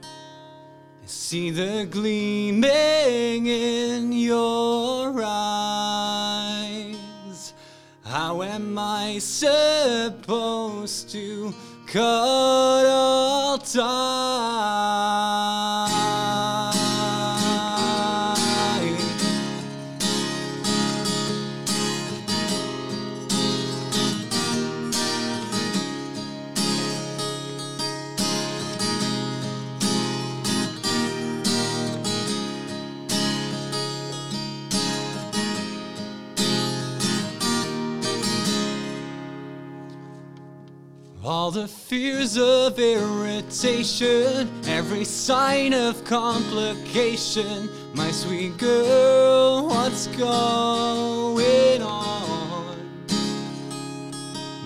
[0.01, 6.63] I see the gleaming in your eyes.
[8.05, 11.53] How am I supposed to
[11.89, 14.16] cut all time?
[41.89, 47.69] Fears of irritation, every sign of complication.
[47.95, 52.77] My sweet girl, what's going on?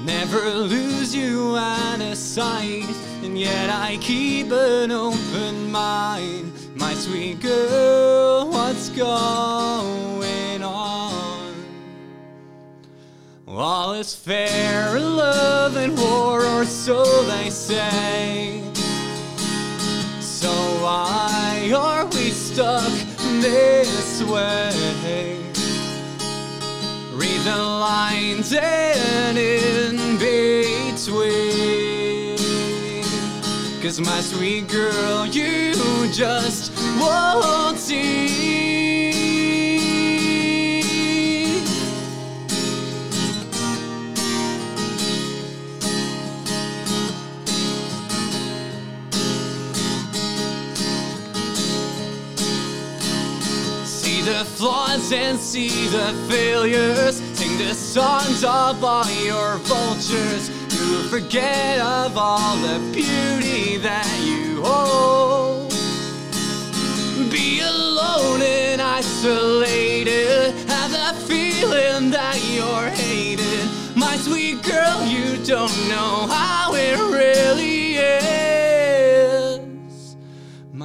[0.03, 2.89] Never lose you out of sight,
[3.23, 6.55] and yet I keep an open mind.
[6.75, 10.20] My sweet girl, what's going on?
[13.53, 18.63] All is fair in love and war, or so they say.
[20.21, 22.93] So why are we stuck
[23.41, 25.37] this way.
[27.13, 32.37] Read the lines and in between.
[33.83, 35.75] Cause my sweet girl, you
[36.13, 39.40] just won't see.
[54.61, 57.17] Flaws and see the failures.
[57.33, 64.63] Sing the songs of all your vultures who forget of all the beauty that you
[64.63, 65.71] hold.
[67.31, 70.53] Be alone and isolated.
[70.69, 73.67] Have the feeling that you're hated.
[73.97, 78.60] My sweet girl, you don't know how it really is.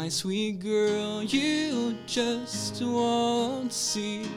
[0.05, 4.29] My sweet girl, you just won't see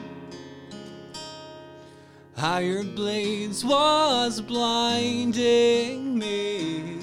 [2.35, 6.97] how your blades was blinding me.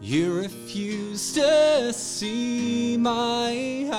[0.00, 3.90] You refuse to see my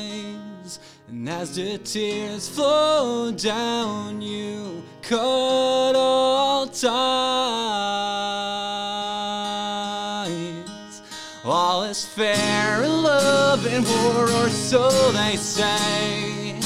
[0.00, 7.91] eyes, and as the tears flow down, you cut all ties.
[11.92, 16.56] Is fair in love and war, or so they say.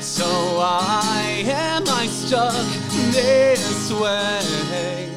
[0.00, 0.26] So
[0.56, 2.66] why am I stuck
[3.12, 5.08] this way?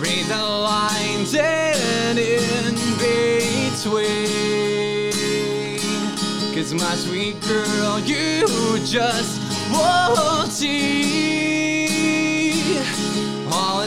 [0.00, 4.02] Read the lines and in between.
[6.52, 8.48] Cause my sweet girl, you
[8.84, 11.89] just won't see.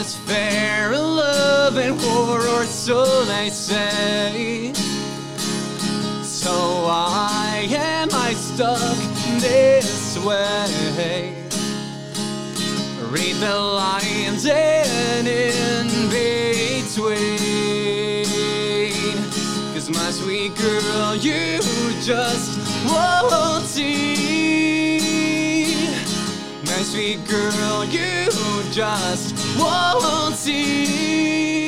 [0.04, 4.74] Is fair in love and war, or so they say.
[6.22, 6.52] So
[6.84, 8.98] why am I stuck
[9.40, 11.32] this way?
[13.08, 17.16] Read the lines and in between.
[19.72, 21.60] Cause my sweet girl, you
[22.02, 22.58] just
[22.92, 24.83] won't see.
[26.76, 28.26] My sweet girl, you
[28.72, 31.66] just won't see.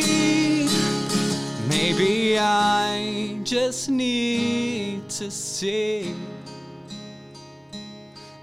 [1.68, 6.12] Maybe I just need to see.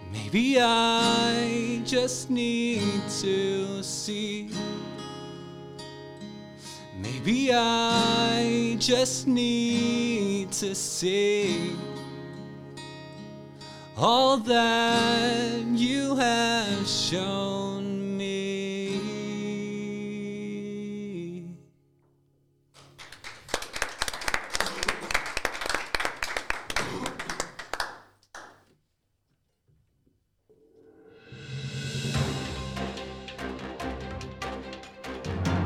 [0.09, 4.49] Maybe I just need to see.
[6.97, 11.75] Maybe I just need to see
[13.97, 19.01] all that you have shown me.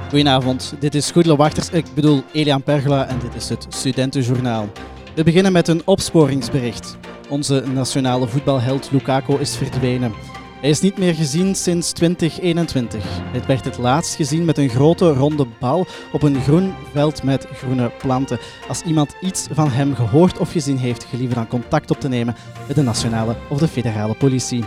[0.10, 4.70] Goedenavond, dit is Goedele Wachters, ik bedoel Elian Pergola en dit is het Studentenjournaal.
[5.16, 6.98] We beginnen met een opsporingsbericht.
[7.30, 10.14] Onze nationale voetbalheld Lukaku is verdwenen.
[10.62, 13.04] Hij is niet meer gezien sinds 2021.
[13.32, 17.48] Het werd het laatst gezien met een grote ronde bal op een groen veld met
[17.54, 18.40] groene planten.
[18.68, 22.36] Als iemand iets van hem gehoord of gezien heeft, gelieve dan contact op te nemen
[22.68, 24.64] met de nationale of de federale politie.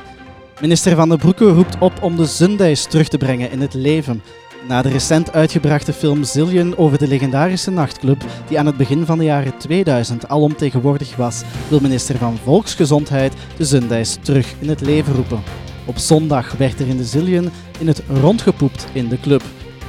[0.61, 4.23] Minister Van den Broeke roept op om de Sundays terug te brengen in het leven.
[4.71, 9.19] Na de recent uitgebrachte film Zillion over de legendarische nachtclub die aan het begin van
[9.19, 15.15] de jaren 2000 alomtegenwoordig was, wil minister van Volksgezondheid de Sundays terug in het leven
[15.15, 15.43] roepen.
[15.87, 19.43] Op zondag werd er in de Zillion in het rondgepoept in de club.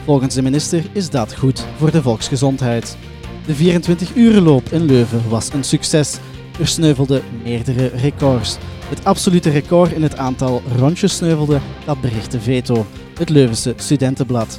[0.05, 2.97] Volgens de minister is dat goed voor de volksgezondheid.
[3.45, 6.17] De 24-urenloop in Leuven was een succes.
[6.59, 8.57] Er sneuvelden meerdere records.
[8.89, 12.85] Het absolute record in het aantal rondjes sneuvelde, dat berichtte Veto,
[13.21, 14.57] het Leuvense studentenblad.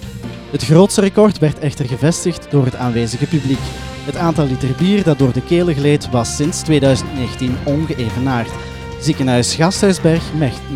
[0.50, 3.58] Het grootste record werd echter gevestigd door het aanwezige publiek.
[4.04, 8.50] Het aantal liter bier dat door de kelen gleed was sinds 2019 ongeëvenaard.
[9.00, 10.32] Ziekenhuis Gasthuisberg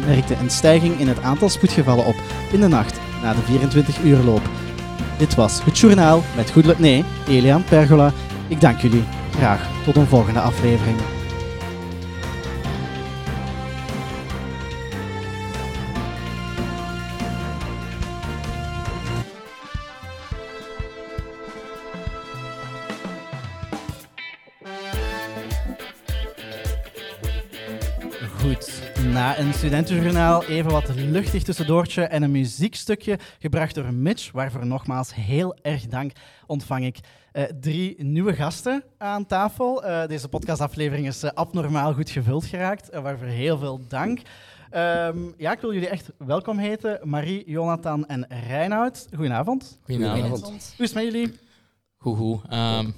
[0.07, 2.16] merkte een stijging in het aantal spoedgevallen op
[2.53, 4.43] in de nacht na de 24-uurloop.
[5.18, 6.78] Dit was het journaal met goed...
[6.78, 8.12] Nee, Elian Pergola.
[8.49, 9.05] Ik dank jullie.
[9.30, 11.15] Graag tot een volgende aflevering.
[29.66, 35.86] Studentenjournaal even wat luchtig tussendoortje en een muziekstukje gebracht door Mitch, waarvoor nogmaals heel erg
[35.86, 36.12] dank,
[36.46, 36.98] ontvang ik
[37.32, 39.84] eh, drie nieuwe gasten aan tafel.
[39.84, 44.20] Eh, deze podcastaflevering is eh, abnormaal goed gevuld geraakt, waarvoor heel veel dank.
[44.70, 47.00] Ehm, ja, ik wil jullie echt welkom heten.
[47.02, 49.06] Marie, Jonathan en Reinoud.
[49.14, 49.78] Goedenavond.
[49.82, 50.44] Goedenavond.
[50.76, 51.38] Hoe is het met jullie?
[51.96, 52.40] Goed, goed.
[52.48, 52.90] Ehm,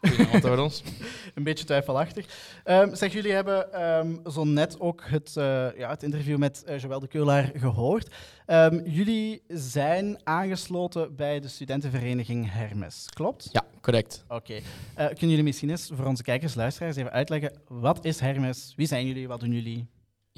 [0.00, 0.82] goedenavond ons.
[1.34, 2.26] Een beetje twijfelachtig.
[2.64, 6.78] Ehm, zeg, jullie hebben ehm, zo net ook het, eh, ja, het interview met eh,
[6.78, 8.14] Joël de Keulaar gehoord.
[8.46, 13.48] Ehm, jullie zijn aangesloten bij de studentenvereniging Hermes, klopt?
[13.52, 14.24] Ja, correct.
[14.28, 14.54] Oké.
[14.54, 18.72] Eh, kunnen jullie misschien eens voor onze kijkers, luisteraars, even uitleggen wat is Hermes?
[18.76, 19.28] Wie zijn jullie?
[19.28, 19.88] Wat doen jullie?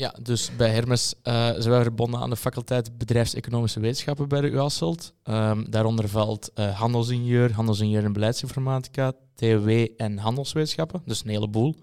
[0.03, 4.49] Ja, dus bij Hermes eh, zijn wij verbonden aan de faculteit Bedrijfseconomische Wetenschappen bij de
[4.49, 5.13] U Hasselt.
[5.23, 11.03] Ehm, daaronder valt eh, handelsingenieur, handelsingenieur en beleidsinformatica, TW en handelswetenschappen.
[11.05, 11.77] Dus een heleboel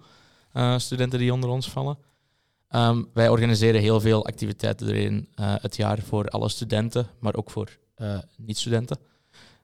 [0.52, 1.98] eh, studenten die onder ons vallen.
[2.68, 7.78] Ehm, wij organiseren heel veel activiteiten erin het jaar voor alle studenten, maar ook voor
[8.36, 8.98] niet-studenten.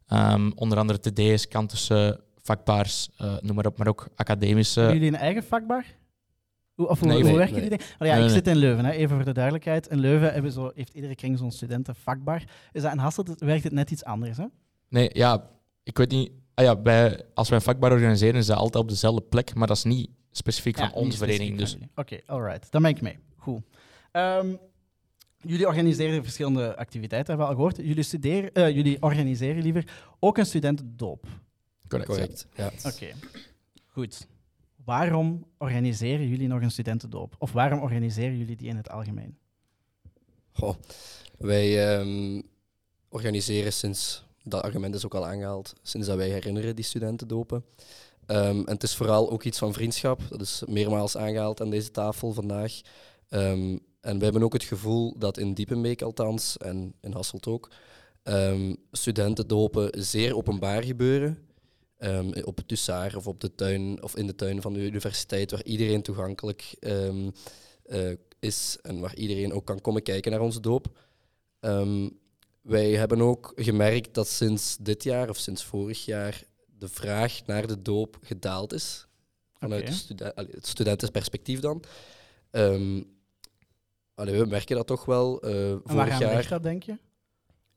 [0.06, 3.08] Ehm, onder andere TD's, kantussen, vakbaars,
[3.40, 4.80] noem maar op, maar ook academische.
[4.80, 5.84] Hebben jullie een eigen vakbar?
[6.76, 7.62] Hoe, of hoe, Nee, hoe nee, werken nee.
[7.62, 7.78] jullie?
[7.78, 8.28] Oh, ja, Nee, ik nee.
[8.28, 9.86] zit in Leuven, hè, even voor de duidelijkheid.
[9.86, 12.42] In Leuven hebben zo, heeft iedere kring zo'n studentenvakbar.
[12.72, 14.36] Is dat in Hasselt werkt het net iets anders?
[14.36, 14.44] Hè?
[14.88, 15.50] Nee, ja,
[15.82, 16.30] ik weet niet.
[16.54, 19.66] Ah ja, bij, als wij een vakbar organiseren, is dat altijd op dezelfde plek, maar
[19.66, 21.58] dat is niet specifiek Ja, van onze vereniging.
[21.58, 21.76] Dus.
[21.94, 22.70] Oké, alright.
[22.70, 23.18] Dan ben ik mee.
[23.36, 23.60] Goed.
[24.12, 24.54] Ehm,
[25.40, 27.86] jullie organiseren verschillende activiteiten, hebben we al gehoord.
[27.86, 29.84] Jullie, studeren, eh, jullie organiseren liever
[30.18, 31.26] ook een studentendoop.
[31.88, 32.08] correct.
[32.08, 32.46] Correct.
[32.54, 32.70] Ja.
[32.90, 33.06] Oké,
[33.86, 34.26] goed.
[34.86, 37.34] Waarom organiseren jullie nog een studentendoop?
[37.38, 39.38] Of waarom organiseren jullie die in het algemeen?
[40.52, 40.74] Goh,
[41.38, 42.42] wij ehm,
[43.08, 47.64] organiseren sinds, dat argument is ook al aangehaald, sinds dat wij herinneren die studenten dopen.
[48.26, 50.20] Ehm, en het is vooral ook iets van vriendschap.
[50.28, 52.80] Dat is meermaals aangehaald aan deze tafel vandaag.
[53.28, 57.70] Ehm, en we hebben ook het gevoel dat in Diepenbeek althans, en in Hasselt ook,
[58.22, 61.46] ehm studenten dopen zeer openbaar gebeuren.
[61.96, 65.50] Ehm, op het Tussaar of op de tuin of in de tuin van de universiteit,
[65.50, 67.30] waar iedereen toegankelijk ehm,
[67.82, 70.98] eh, is en waar iedereen ook kan komen kijken naar onze doop.
[71.60, 72.08] Ehm,
[72.62, 76.42] wij hebben ook gemerkt dat sinds dit jaar of sinds vorig jaar
[76.78, 79.06] de vraag naar de doop gedaald is.
[79.54, 81.82] Vanuit studen- het studentenperspectief dan.
[84.14, 85.40] Allee, we merken dat toch wel.
[85.42, 86.98] eh, En waar vorig gaan jaar dat, denk je?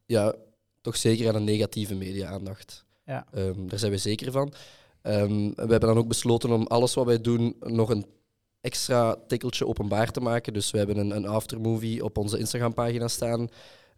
[0.05, 0.35] ja,
[0.81, 2.85] toch zeker aan een negatieve media-aandacht.
[3.09, 3.25] Ja.
[3.33, 4.53] Ehm, daar zijn we zeker van.
[5.01, 8.05] Ehm, we hebben dan ook besloten om alles wat wij doen nog een
[8.61, 10.53] extra tikkeltje openbaar te maken.
[10.53, 13.47] Dus we hebben een, een aftermovie op onze Instagram-pagina staan.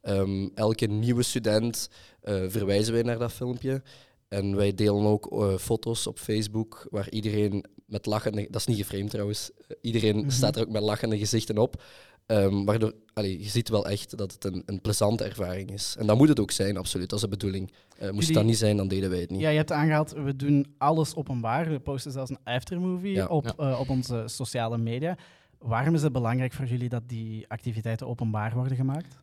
[0.01, 1.89] Ehm, elke nieuwe student
[2.22, 3.82] eh, verwijzen wij naar dat filmpje.
[4.28, 8.47] En wij delen ook eh, foto's op Facebook waar iedereen met lachende...
[8.49, 9.51] Dat is niet geframed trouwens.
[9.68, 10.30] Eh, iedereen Mhm.
[10.30, 11.84] staat er ook met lachende gezichten op.
[12.26, 15.95] Ehm, waardoor, allee, je ziet wel echt dat het een, een plezante ervaring is.
[15.99, 17.09] En dat moet het ook zijn, absoluut.
[17.09, 17.72] Dat is de bedoeling.
[17.97, 19.39] Eh, moest Jullie- dat niet zijn, dan deden wij het niet.
[19.41, 21.69] Ja, je hebt aangehaald, we doen alles openbaar.
[21.69, 23.26] We posten zelfs een aftermovie Ja.
[23.28, 23.53] op, Ja.
[23.72, 25.17] eh, op onze sociale media.
[25.57, 29.19] Waarom is het belangrijk voor jullie dat die activiteiten openbaar worden gemaakt?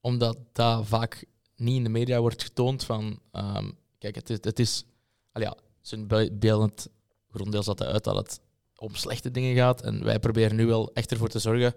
[0.00, 1.24] Omdat dat vaak
[1.56, 3.18] niet in de media wordt getoond van...
[3.32, 4.38] ehm, kijk, het is...
[4.40, 4.84] Het is
[5.32, 6.06] allee, ja, zijn
[6.38, 6.88] beeldend
[7.30, 8.40] gronddeel zat uit dat het
[8.76, 9.82] om slechte dingen gaat.
[9.82, 11.74] En wij proberen nu wel echt ervoor te zorgen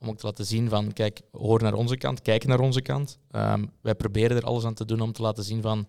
[0.00, 0.92] om ook te laten zien van...
[0.92, 3.18] Kijk, hoor naar onze kant, kijk naar onze kant.
[3.30, 5.88] Ehm, wij proberen er alles aan te doen om te laten zien van...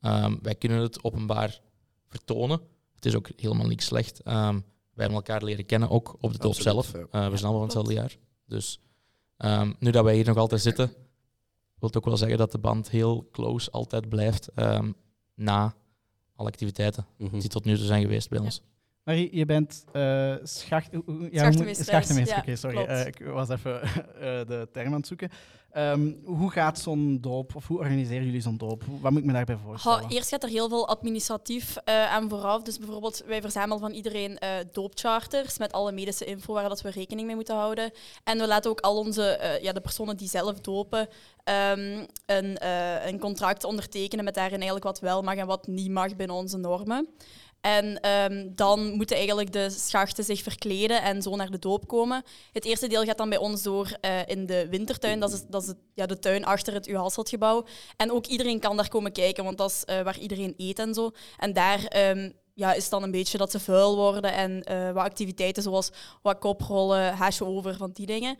[0.00, 1.60] ehm, wij kunnen het openbaar
[2.08, 2.60] vertonen.
[2.94, 4.20] Het is ook helemaal niet slecht.
[4.22, 4.54] Ehm,
[4.94, 6.92] wij hebben elkaar leren kennen, ook op de Absoluut, zelf.
[6.92, 6.98] ja.
[6.98, 8.16] Eh, we zijn allemaal van hetzelfde jaar.
[8.46, 8.80] Dus
[9.36, 10.86] ehm, nu dat wij hier nog altijd zitten,
[11.78, 14.92] wil het ook wel zeggen dat de band heel close altijd blijft ehm,
[15.34, 15.74] na
[16.34, 17.38] alle activiteiten Mhm.
[17.38, 18.44] die tot nu toe zijn geweest bij Ja.
[18.44, 18.62] ons.
[19.04, 20.88] Marie, je bent eh schacht...
[21.04, 21.42] hoe- Ja,
[21.84, 22.76] Schachtenmeester oké, sorry.
[22.84, 23.88] Eh, ik was even eh,
[24.20, 25.30] de term aan het zoeken.
[25.70, 28.82] Ehm, hoe gaat zo'n doop, of hoe organiseren jullie zo'n doop?
[29.00, 29.98] Wat moet ik me daarbij voorstellen?
[30.08, 32.62] Eerst gaat er heel veel administratief aan vooraf.
[32.62, 34.38] Dus bijvoorbeeld, wij verzamelen van iedereen
[34.72, 37.90] doopcharters met alle medische info waar dat we rekening mee moeten houden.
[38.24, 41.08] En we laten ook al onze, ja, de personen die zelf dopen,
[41.44, 42.66] ehm, een,
[43.08, 46.56] een contract ondertekenen met daarin eigenlijk wat wel mag en wat niet mag binnen onze
[46.58, 47.08] normen.
[47.60, 52.22] En ehm, dan moeten eigenlijk de schachten zich verkleden en zo naar de doop komen.
[52.52, 55.20] Het eerste deel gaat dan bij ons door eh, in de wintertuin.
[55.20, 57.64] Dat is, dat is ja, de tuin achter het U Hasseltgebouw.
[57.96, 60.94] En ook iedereen kan daar komen kijken, want dat is eh, waar iedereen eet en
[60.94, 61.10] zo.
[61.38, 65.04] En daar ehm, ja, is dan een beetje dat ze vuil worden en eh, wat
[65.04, 65.90] activiteiten zoals
[66.22, 68.38] wat koprollen, haasje over, van die dingen.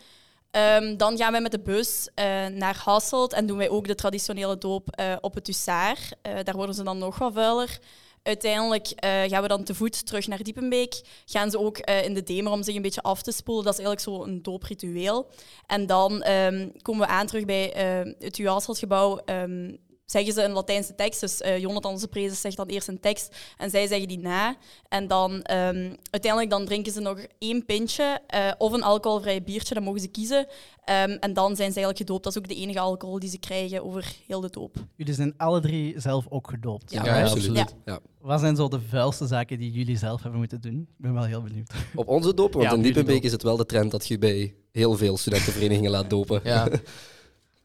[0.50, 2.08] Ehm, dan gaan wij met de bus
[2.52, 5.96] naar Hasselt en doen wij ook de traditionele doop op het Hussar.
[6.22, 7.78] Eh, daar worden ze dan nog wat vuiler.
[8.22, 11.00] Uiteindelijk eh, gaan we dan te voet terug naar Diepenbeek.
[11.24, 13.64] Gaan ze ook eh, in de Demer om zich een beetje af te spoelen.
[13.64, 15.30] Dat is eigenlijk zo een doopritueel.
[15.66, 19.16] En dan ehm, komen we aan terug bij eh, het Uasselgebouw.
[19.16, 19.72] Ehm
[20.10, 21.20] zeggen ze een Latijnse tekst.
[21.20, 24.56] Dus eh, Jonathan, onze prezes, zegt dan eerst een tekst en zij zeggen die na.
[24.88, 29.74] En dan ehm, uiteindelijk dan drinken ze nog één pintje eh, of een alcoholvrij biertje,
[29.74, 30.46] dat mogen ze kiezen.
[30.84, 32.24] Ehm, en dan zijn ze eigenlijk gedoopt.
[32.24, 34.76] Dat is ook de enige alcohol die ze krijgen over heel de doop.
[34.96, 36.92] Jullie zijn alle drie zelf ook gedoopt.
[36.92, 37.58] Ja, Ja, absoluut.
[37.58, 37.74] absoluut.
[37.84, 37.98] Ja.
[38.20, 40.80] Wat zijn zo de vuilste zaken die jullie zelf hebben moeten doen?
[40.80, 41.72] Ik ben wel heel benieuwd.
[41.94, 43.24] Op onze dopen, want Ja, in Diepenbeek doop.
[43.24, 46.40] is het wel de trend dat je bij heel veel studentenverenigingen laat dopen.
[46.44, 46.68] Ja.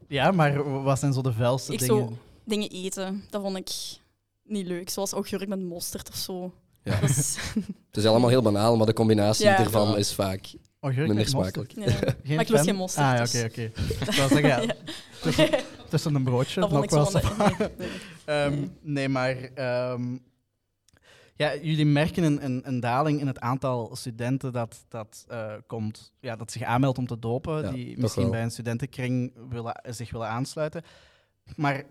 [0.08, 1.96] Ja, maar wat zijn zo de vuilste Ik dingen?
[2.08, 2.12] zo
[2.46, 3.70] dingen eten, dat vond ik
[4.44, 4.88] niet leuk.
[4.90, 6.52] Zoals augurk met mosterd of zo.
[6.82, 7.00] Ja.
[7.00, 7.36] Is-
[7.86, 9.58] Het is allemaal heel banaal, maar de combinatie Ja.
[9.58, 9.96] ervan Ja.
[9.96, 11.72] is vaak Augurk minder smakelijk.
[11.72, 11.84] Ja.
[12.24, 13.70] Geen Maar ik lust geen mosterd, Ah, ja, dus- oké,
[14.30, 14.40] oké.
[14.40, 14.74] Ja, Ja.
[15.22, 15.48] tussen,
[15.88, 16.60] tussen een broodje.
[16.60, 17.88] Dat vond ik nog wel eens- nee, nee.
[18.24, 20.16] Ehm, nee, maar ehm,
[21.36, 26.12] ja, jullie merken een, een, een daling in het aantal studenten dat, dat, eh, komt,
[26.20, 28.30] ja, dat zich aanmeldt om te dopen, Ja, die misschien wel.
[28.32, 30.82] bij een studentenkring willen, zich willen aansluiten.
[31.56, 31.82] Maar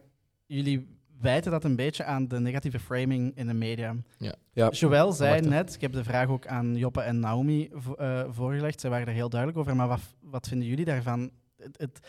[0.45, 0.87] jullie
[1.21, 3.95] wijten dat een beetje aan de negatieve framing in de media.
[4.17, 4.35] Ja.
[4.53, 4.69] Ja.
[4.69, 8.89] Joël zei net, ik heb de vraag ook aan Joppe en Naomi eh, voorgelegd, zij
[8.89, 11.31] waren er heel duidelijk over, maar wat, wat vinden jullie daarvan?
[11.57, 11.99] Het, het,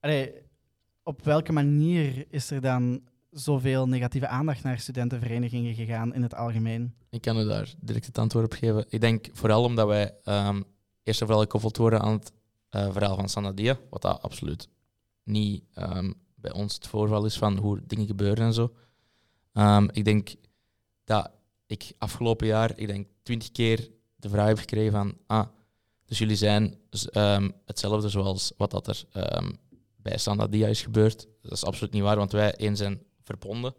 [0.00, 0.32] allee,
[1.02, 6.94] op welke manier is er dan zoveel negatieve aandacht naar studentenverenigingen gegaan in het algemeen?
[7.10, 8.84] Ik kan u daar direct het antwoord op geven.
[8.88, 10.62] Ik denk vooral omdat wij ehm,
[11.02, 12.32] eerst en vooral gekoppeld worden aan het
[12.70, 14.68] eh, verhaal van Sanadia, wat dat absoluut
[15.22, 16.12] niet ehm,
[16.44, 18.72] bij ons het voorval is van hoe dingen gebeuren en zo.
[19.52, 20.34] Ehm, ik denk
[21.04, 21.30] dat
[21.66, 25.46] ik afgelopen jaar, ik denk twintig keer de vraag heb gekregen van, ah,
[26.04, 29.52] dus jullie zijn ehm, hetzelfde zoals wat dat er ehm,
[29.96, 31.26] bij Sanadia is gebeurd.
[31.42, 33.74] Dat is absoluut niet waar, want wij zijn verbonden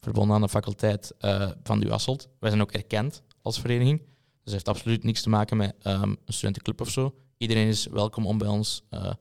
[0.00, 2.28] verbonden aan de faculteit eh, van de Hasselt.
[2.38, 4.02] Wij zijn ook erkend als vereniging.
[4.42, 7.14] Dus heeft absoluut niks te maken met een studentenclub of zo.
[7.36, 9.16] Iedereen is welkom om bij ons aan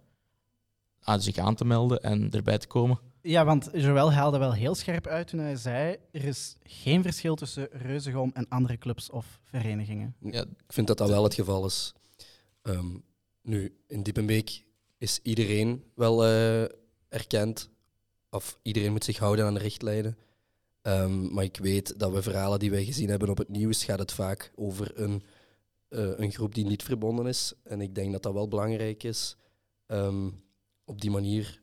[1.04, 2.99] zich aan te melden en erbij te komen.
[3.22, 7.36] Ja, want Joël haalde wel heel scherp uit toen hij zei, er is geen verschil
[7.36, 10.16] tussen Reuzegom en andere clubs of verenigingen.
[10.20, 11.93] Ja, ik vind dat dat wel het geval is.
[12.62, 12.97] Ehm,
[13.41, 14.66] nu, in Diepenbeek
[14.97, 16.64] is iedereen wel eh,
[17.10, 17.70] erkend.
[18.30, 20.18] Of iedereen moet zich houden aan de richtlijnen.
[20.82, 23.99] Ehm, maar ik weet dat we verhalen die wij gezien hebben op het nieuws, gaat
[23.99, 25.24] het vaak over een,
[25.88, 27.54] eh, een groep die niet verbonden is.
[27.64, 29.38] En ik denk dat dat wel belangrijk is.
[29.86, 30.30] Ehm,
[30.92, 31.62] op die manier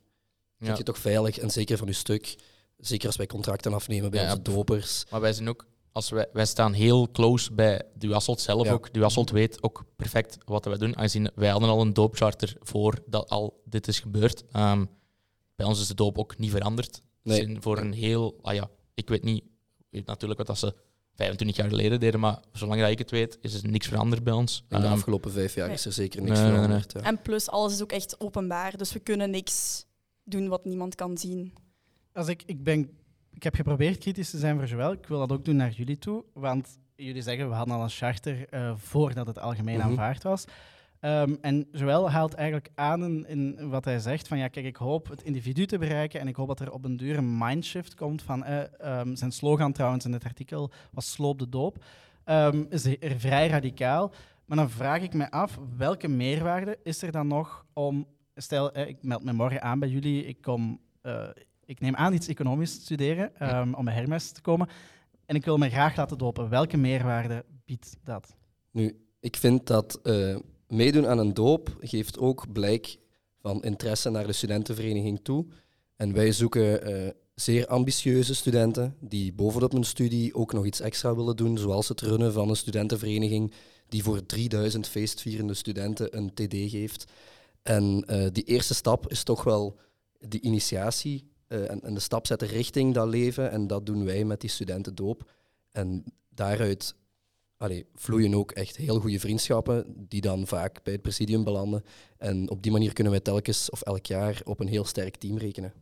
[0.59, 2.37] zit je toch veilig en zeker van je stuk.
[2.76, 5.05] Zeker als wij contracten afnemen bij onze dopers.
[5.11, 8.72] Maar wij zijn ook, als wij, wij staan heel close bij de Hasselt zelf Ja.
[8.72, 8.93] ook.
[8.93, 10.97] De Hasselt weet ook perfect wat wij doen.
[10.97, 14.45] Aangezien wij hadden al een doopcharter voor dat al dit is gebeurd.
[14.53, 14.85] Ehm,
[15.57, 17.03] bij ons is de doop ook niet veranderd.
[17.22, 17.37] Nee.
[17.37, 19.45] Zijn voor een heel, ah ja, ik weet niet
[19.91, 20.74] weet natuurlijk wat dat ze
[21.18, 24.32] 25 jaar geleden deden, maar zolang dat ik het weet, is er niks veranderd bij
[24.32, 24.64] ons.
[24.68, 25.76] In de Ehm, afgelopen vijf jaar Nee.
[25.76, 26.62] is er zeker niks Nee, nee, nee.
[26.62, 26.92] veranderd.
[26.92, 27.00] ja.
[27.00, 28.76] En plus, alles is ook echt openbaar.
[28.76, 29.86] Dus we kunnen niks
[30.24, 31.52] doen wat niemand kan zien.
[32.12, 32.90] Als ik, ik, ben,
[33.32, 34.92] ik heb geprobeerd kritisch te zijn voor Joël.
[34.92, 36.24] Ik wil dat ook doen naar jullie toe.
[36.32, 39.86] Want jullie zeggen, we hadden al een charter eh, voordat het algemeen Mhm.
[39.88, 40.44] aanvaard was.
[41.01, 45.09] Ehm, en Joël haalt eigenlijk aan in, wat hij zegt van ja, kijk, ik hoop
[45.09, 48.22] het individu te bereiken en ik hoop dat er op een duur een mindshift komt
[48.22, 51.84] van eh, ehm, zijn slogan trouwens in het artikel was sloop de doop.
[52.24, 54.12] Ehm, is er vrij radicaal.
[54.44, 58.88] Maar dan vraag ik me af, welke meerwaarde is er dan nog om, stel, eh,
[58.88, 61.28] ik meld me morgen aan bij jullie, ik kom, eh,
[61.64, 63.32] ik neem aan iets economisch te studeren
[63.76, 64.68] om bij Hermes te komen
[65.28, 66.49] en ik wil me graag laten dopen.
[66.49, 68.36] Welke meerwaarde biedt dat?
[68.70, 70.36] Nu, ik vind dat eh,
[70.68, 72.98] meedoen aan een doop geeft ook blijk
[73.40, 75.46] van interesse naar de studentenvereniging toe.
[75.96, 81.16] En wij zoeken eh, zeer ambitieuze studenten die bovenop hun studie ook nog iets extra
[81.16, 83.52] willen doen, zoals het runnen van een studentenvereniging
[83.88, 87.04] die voor 3000 feestvierende studenten een TD geeft.
[87.62, 89.76] En eh, die eerste stap is toch wel
[90.18, 93.50] die initiatie eh, en, en de stap zetten richting dat leven.
[93.50, 95.30] En dat doen wij met die studentendoop.
[95.70, 96.94] En daaruit
[97.59, 101.84] allee, vloeien ook echt heel goede vriendschappen, die dan vaak bij het presidium belanden.
[102.18, 105.38] En op die manier kunnen wij telkens of elk jaar op een heel sterk team
[105.38, 105.72] rekenen.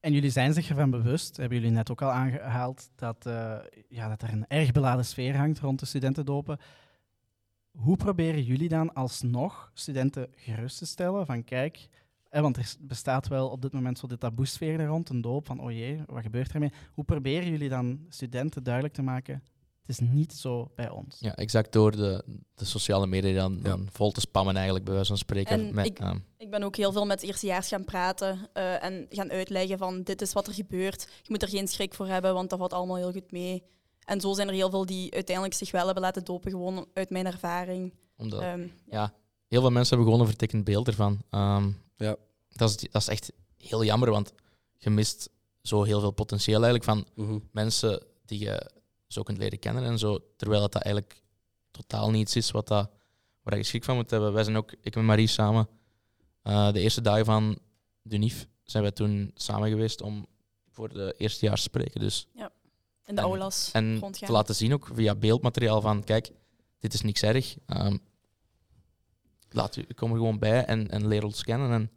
[0.00, 3.58] En jullie zijn zich ervan bewust, hebben jullie net ook al aangehaald, dat, eh,
[3.88, 6.58] ja, dat er een erg beladen sfeer hangt rond de studentendopen.
[7.70, 11.88] Hoe proberen jullie dan alsnog studenten gerust te stellen van kijk,
[12.30, 15.60] want er bestaat wel op dit moment zo de taboesfeer er rond, een doop, van
[15.60, 16.72] oh jee, wat gebeurt ermee?
[16.92, 19.42] Hoe proberen jullie dan studenten duidelijk te maken,
[19.92, 21.16] is niet zo bij ons?
[21.20, 22.24] Ja, exact door de,
[22.54, 25.52] de sociale media dan, dan vol te spammen eigenlijk, bij wijze van spreken.
[25.60, 29.06] En met, ik- ehm, Ik ben ook heel veel met eerstejaars gaan praten eh, en
[29.10, 31.02] gaan uitleggen van dit is wat er gebeurt.
[31.02, 33.62] Je moet er geen schrik voor hebben, want dat valt allemaal heel goed mee.
[34.04, 37.10] En zo zijn er heel veel die uiteindelijk zich wel hebben laten dopen, gewoon uit
[37.10, 37.94] mijn ervaring.
[38.16, 39.12] Omdat, Ehm, ja,
[39.48, 41.22] heel veel mensen hebben gewoon een vertekend beeld ervan.
[41.30, 42.16] Ehm, Ja.
[42.48, 44.32] dat, is, dat is echt heel jammer, want
[44.78, 45.30] je mist
[45.62, 47.38] zo heel veel potentieel eigenlijk van Mhm.
[47.52, 48.70] mensen die je
[49.12, 51.22] zo kunt leren kennen en zo, terwijl dat, dat eigenlijk
[51.70, 52.90] totaal niets is wat dat,
[53.42, 54.32] waar je schrik van moet hebben.
[54.32, 55.68] Wij zijn ook, ik en Marie samen,
[56.42, 57.58] eh, de eerste dagen van
[58.02, 60.26] de NIF zijn wij toen samen geweest om
[60.70, 62.00] voor de eerstejaars te spreken.
[62.00, 64.26] Dus in de En- aulas en rondgaan.
[64.28, 66.30] te laten zien ook via beeldmateriaal van, kijk,
[66.78, 67.56] dit is niks erg.
[67.66, 67.96] Ehm,
[69.50, 71.70] laat u, kom er gewoon bij en, en leer ons kennen.
[71.70, 71.90] En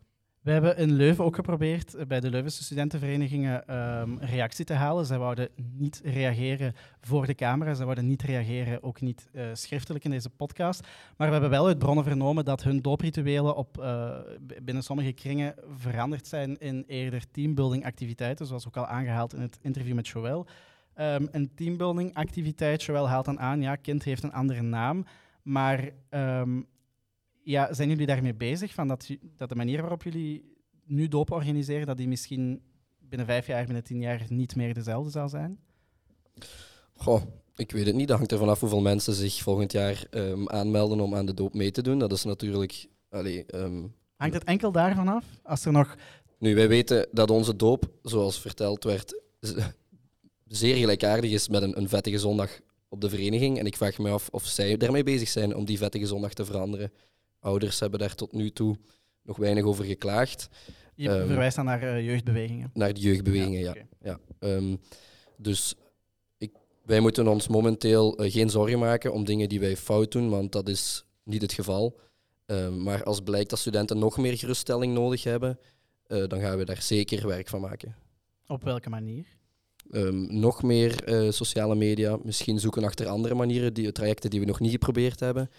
[0.46, 5.06] We hebben in Leuven ook geprobeerd eh, bij de Leuvense studentenverenigingen ehm, reactie te halen.
[5.06, 10.04] Zij wouden niet reageren voor de camera, zij wouden niet reageren, ook niet eh, schriftelijk
[10.04, 10.88] in deze podcast.
[11.18, 14.18] Maar we hebben wel uit bronnen vernomen dat hun dooprituelen op, eh,
[14.64, 19.60] binnen sommige kringen veranderd zijn in eerder teambuilding activiteiten, zoals ook al aangehaald in het
[19.62, 20.46] interview met Joël.
[20.94, 25.06] Ehm, een teambuilding activiteit, Joël haalt dan aan, ja, kind heeft een andere naam,
[25.42, 26.62] maar ehm,
[27.46, 28.74] ja, zijn jullie daarmee bezig?
[28.74, 32.62] Van dat, dat de manier waarop jullie nu dopen organiseren, dat die misschien
[33.00, 35.60] binnen vijf jaar, binnen tien jaar niet meer dezelfde zal zijn?
[36.94, 37.22] Goh,
[37.56, 38.08] ik weet het niet.
[38.08, 41.54] Dat hangt er vanaf hoeveel mensen zich volgend jaar ehm, aanmelden om aan de doop
[41.54, 42.00] mee te doen.
[42.00, 42.88] Dat is natuurlijk...
[43.10, 43.84] Allee, ehm,
[44.16, 45.26] Hangt het enkel daarvan af?
[45.44, 45.96] Als er nog...
[46.40, 49.22] Nu, wij weten dat onze doop, zoals verteld werd,
[50.48, 53.60] zeer gelijkaardig is met een, een vettige zondag op de vereniging.
[53.60, 56.46] En ik vraag me af of zij daarmee bezig zijn om die vettige zondag te
[56.46, 56.92] veranderen.
[57.46, 58.78] Ouders hebben daar tot nu toe
[59.22, 60.50] nog weinig over geklaagd.
[60.96, 62.72] Je Ehm, verwijst dan naar eh, jeugdbewegingen.
[62.74, 63.76] Naar de jeugdbewegingen, ja.
[64.02, 64.20] ja.
[64.40, 64.76] Ehm,
[65.38, 65.76] dus
[66.38, 66.52] ik,
[66.86, 70.52] wij moeten ons momenteel eh, geen zorgen maken om dingen die wij fout doen, want
[70.52, 72.00] dat is niet het geval.
[72.46, 75.60] Ehm, maar als blijkt dat studenten nog meer geruststelling nodig hebben,
[76.08, 77.96] eh, dan gaan we daar zeker werk van maken.
[78.48, 79.26] Op welke manier?
[80.28, 84.72] Nog meer sociale media, misschien zoeken achter andere manieren, die, trajecten die we nog niet
[84.72, 85.50] geprobeerd hebben.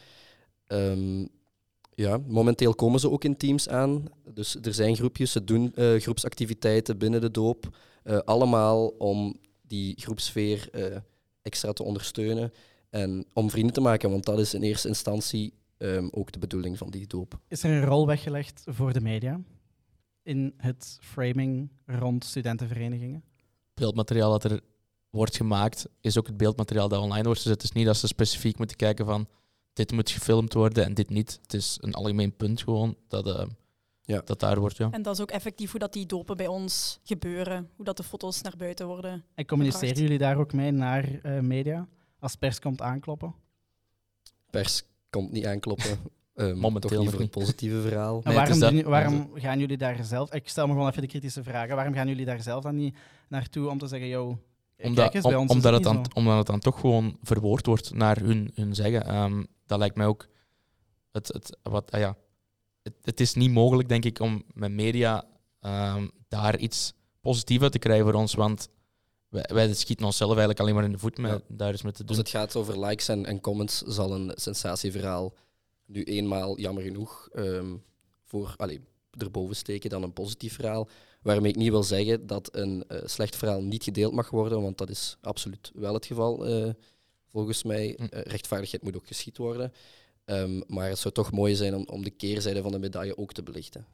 [1.97, 4.05] Ja, momenteel komen ze ook in teams aan.
[4.35, 7.77] Dus er zijn groepjes, ze doen eh, groepsactiviteiten binnen de doop.
[8.03, 10.97] eh, allemaal om die groepsfeer eh,
[11.43, 12.53] extra te ondersteunen
[12.91, 16.79] en om vrienden te maken, want dat is in eerste instantie ehm, ook de bedoeling
[16.79, 17.39] van die doop.
[17.49, 19.41] Is er een rol weggelegd voor de media
[20.23, 23.25] in het framing rond studentenverenigingen?
[23.75, 24.61] beeldmateriaal dat er
[25.11, 27.63] wordt gemaakt, is ook het beeldmateriaal dat online wordt gezet.
[27.63, 29.29] Het is niet dat ze specifiek moeten kijken van
[29.77, 31.39] dit moet gefilmd worden en dit niet.
[31.43, 33.47] Het is een algemeen punt gewoon dat, eh,
[34.03, 34.22] Ja.
[34.24, 34.77] dat daar wordt.
[34.77, 34.89] Ja.
[34.91, 37.68] En dat is ook effectief hoe dat die dopen bij ons gebeuren.
[37.77, 39.24] Hoe dat de foto's naar buiten worden.
[39.35, 40.05] En communiceren gebracht.
[40.11, 41.89] jullie daar ook mee naar eh, media?
[42.18, 43.35] Als pers komt aankloppen?
[44.51, 45.99] Pers komt niet aankloppen.
[46.35, 47.31] Ehm, Momenteel het niet.
[47.31, 48.20] positieve verhaal.
[48.24, 50.35] En waarom, dat- waarom gaan jullie daar zelf...
[50.35, 51.74] Ik stel me gewoon even de kritische vragen.
[51.77, 52.97] Waarom gaan jullie daar zelf dan niet
[53.29, 54.39] naartoe om te zeggen, yo,
[54.77, 56.11] kijk Omdat, eens, om- bij ons omdat, het dan, zo.
[56.14, 59.07] omdat het dan toch gewoon verwoord wordt naar hun, hun zeggen.
[59.07, 60.27] Ehm, dat lijkt mij ook.
[61.12, 62.17] Het, het, wat, ah ja,
[62.83, 65.25] het, het is niet mogelijk, denk ik, om met media
[65.61, 68.35] ehm, daar iets positiefs uit te krijgen voor ons.
[68.35, 68.69] Want
[69.29, 72.17] wij, wij schieten onszelf eigenlijk alleen maar in de voet met daar mee te Als
[72.17, 72.17] doen.
[72.17, 75.35] het gaat over likes en, en comments, zal een sensatieverhaal
[75.87, 77.77] nu eenmaal, jammer genoeg, ehm,
[78.25, 80.89] voor, allee, erboven steken dan een positief verhaal.
[81.23, 84.79] Waarmee ik niet wil zeggen dat een eh, slecht verhaal niet gedeeld mag worden, want
[84.79, 86.47] dat is absoluut wel het geval.
[86.47, 86.71] eh,
[87.31, 87.97] volgens mij.
[87.97, 89.72] Eh, rechtvaardigheid moet ook geschied worden.
[90.24, 93.33] Ehm, maar het zou toch mooi zijn om, om de keerzijde van de medaille ook
[93.33, 93.87] te belichten.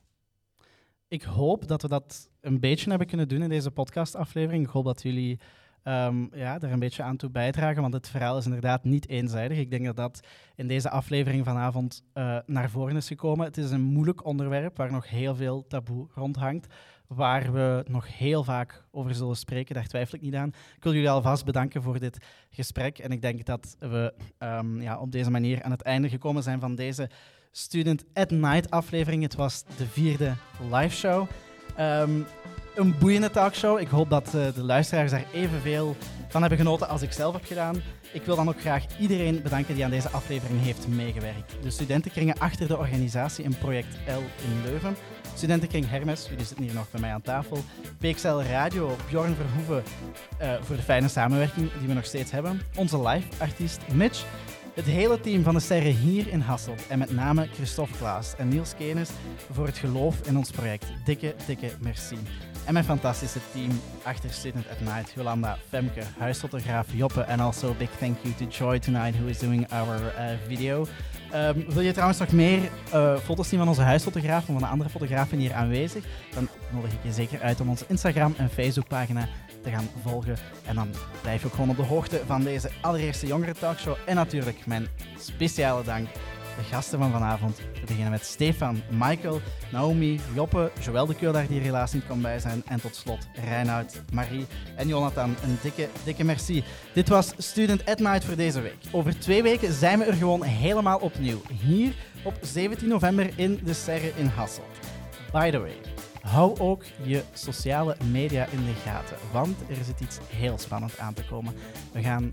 [1.08, 4.64] Ik hoop dat we dat een beetje hebben kunnen doen in deze podcastaflevering.
[4.64, 5.40] Ik hoop dat jullie
[5.82, 9.58] ehm, ja, er een beetje aan toe bijdragen, want het verhaal is inderdaad niet eenzijdig.
[9.58, 10.20] Ik denk dat dat
[10.54, 13.46] in deze aflevering vanavond eh, naar voren is gekomen.
[13.46, 16.66] Het is een moeilijk onderwerp waar nog heel veel taboe rondhangt,
[17.06, 19.74] waar we nog heel vaak over zullen spreken.
[19.74, 20.48] Daar twijfel ik niet aan.
[20.76, 22.18] Ik wil jullie alvast bedanken voor dit
[22.50, 26.42] gesprek en ik denk dat we ehm, ja, op deze manier aan het einde gekomen
[26.42, 27.10] zijn van deze
[27.50, 29.22] Student at Night aflevering.
[29.22, 30.34] Het was de vierde
[30.70, 31.26] live show.
[31.76, 32.20] Ehm,
[32.74, 33.78] een boeiende talkshow.
[33.78, 35.96] Ik hoop dat eh, de luisteraars daar evenveel
[36.28, 37.82] van hebben genoten als ik zelf heb gedaan.
[38.12, 41.56] Ik wil dan ook graag iedereen bedanken die aan deze aflevering heeft meegewerkt.
[41.62, 44.96] De studentenkringen achter de organisatie in Project L in Leuven.
[45.34, 47.58] Studentenkring Hermes, jullie zitten hier nog bij mij aan tafel.
[47.98, 49.82] PXL Radio, Bjorn Verhoeven
[50.38, 52.60] eh, voor de fijne samenwerking die we nog steeds hebben.
[52.76, 54.24] Onze live-artiest Mitch.
[54.74, 58.48] Het hele team van de Sterren hier in Hasselt en met name Christophe Klaas en
[58.48, 59.10] Niels Kenes
[59.50, 60.86] voor het geloof in ons project.
[61.04, 62.16] Dikke, dikke merci.
[62.64, 67.90] En mijn fantastische team achter Student at Night, Jolanda, Femke, huisfotograaf Joppe en also big
[67.98, 70.86] thank you to Joy tonight who is doing our uh, video.
[71.32, 74.66] Ehm, wil je trouwens nog meer eh, foto's zien van onze huisfotograaf of van de
[74.66, 76.04] andere fotografen hier aanwezig?
[76.34, 79.28] Dan nodig ik je zeker uit om onze Instagram en Facebookpagina
[79.62, 80.36] te gaan volgen.
[80.66, 80.88] En dan
[81.22, 83.96] blijf je ook gewoon op de hoogte van deze allereerste jongeren talkshow.
[84.06, 84.86] En natuurlijk mijn
[85.18, 86.08] speciale dank
[86.56, 87.56] de gasten van vanavond.
[87.56, 89.40] We beginnen met Stefan, Michael,
[89.72, 92.62] Naomi, Joppe, Joël de Keulaar die er helaas niet kon bij zijn.
[92.66, 94.46] En tot slot Reinoud, Marie
[94.76, 95.34] en Jonathan.
[95.42, 96.64] Een dikke, dikke merci.
[96.94, 98.78] Dit was Student at Night voor deze week.
[98.90, 101.40] Over twee weken zijn we er gewoon helemaal opnieuw.
[101.60, 101.94] Hier
[102.24, 104.66] op 17 november in de Serre in Hasselt.
[105.32, 105.76] By the way,
[106.22, 111.14] hou ook je sociale media in de gaten, want er zit iets heel spannends aan
[111.14, 111.54] te komen.
[111.92, 112.32] We gaan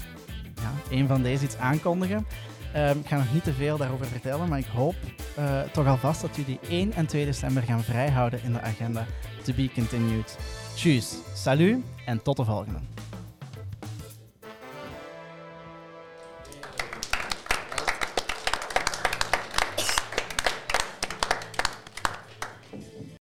[0.56, 2.26] ja, een van deze iets aankondigen.
[2.74, 4.96] Ehm, ik ga nog niet te veel daarover vertellen, maar ik hoop
[5.36, 9.06] eh, toch alvast dat jullie 1 en 2 december gaan vrijhouden in de agenda.
[9.44, 10.38] To be continued.
[10.76, 12.80] Tjus, salut en tot de volgende.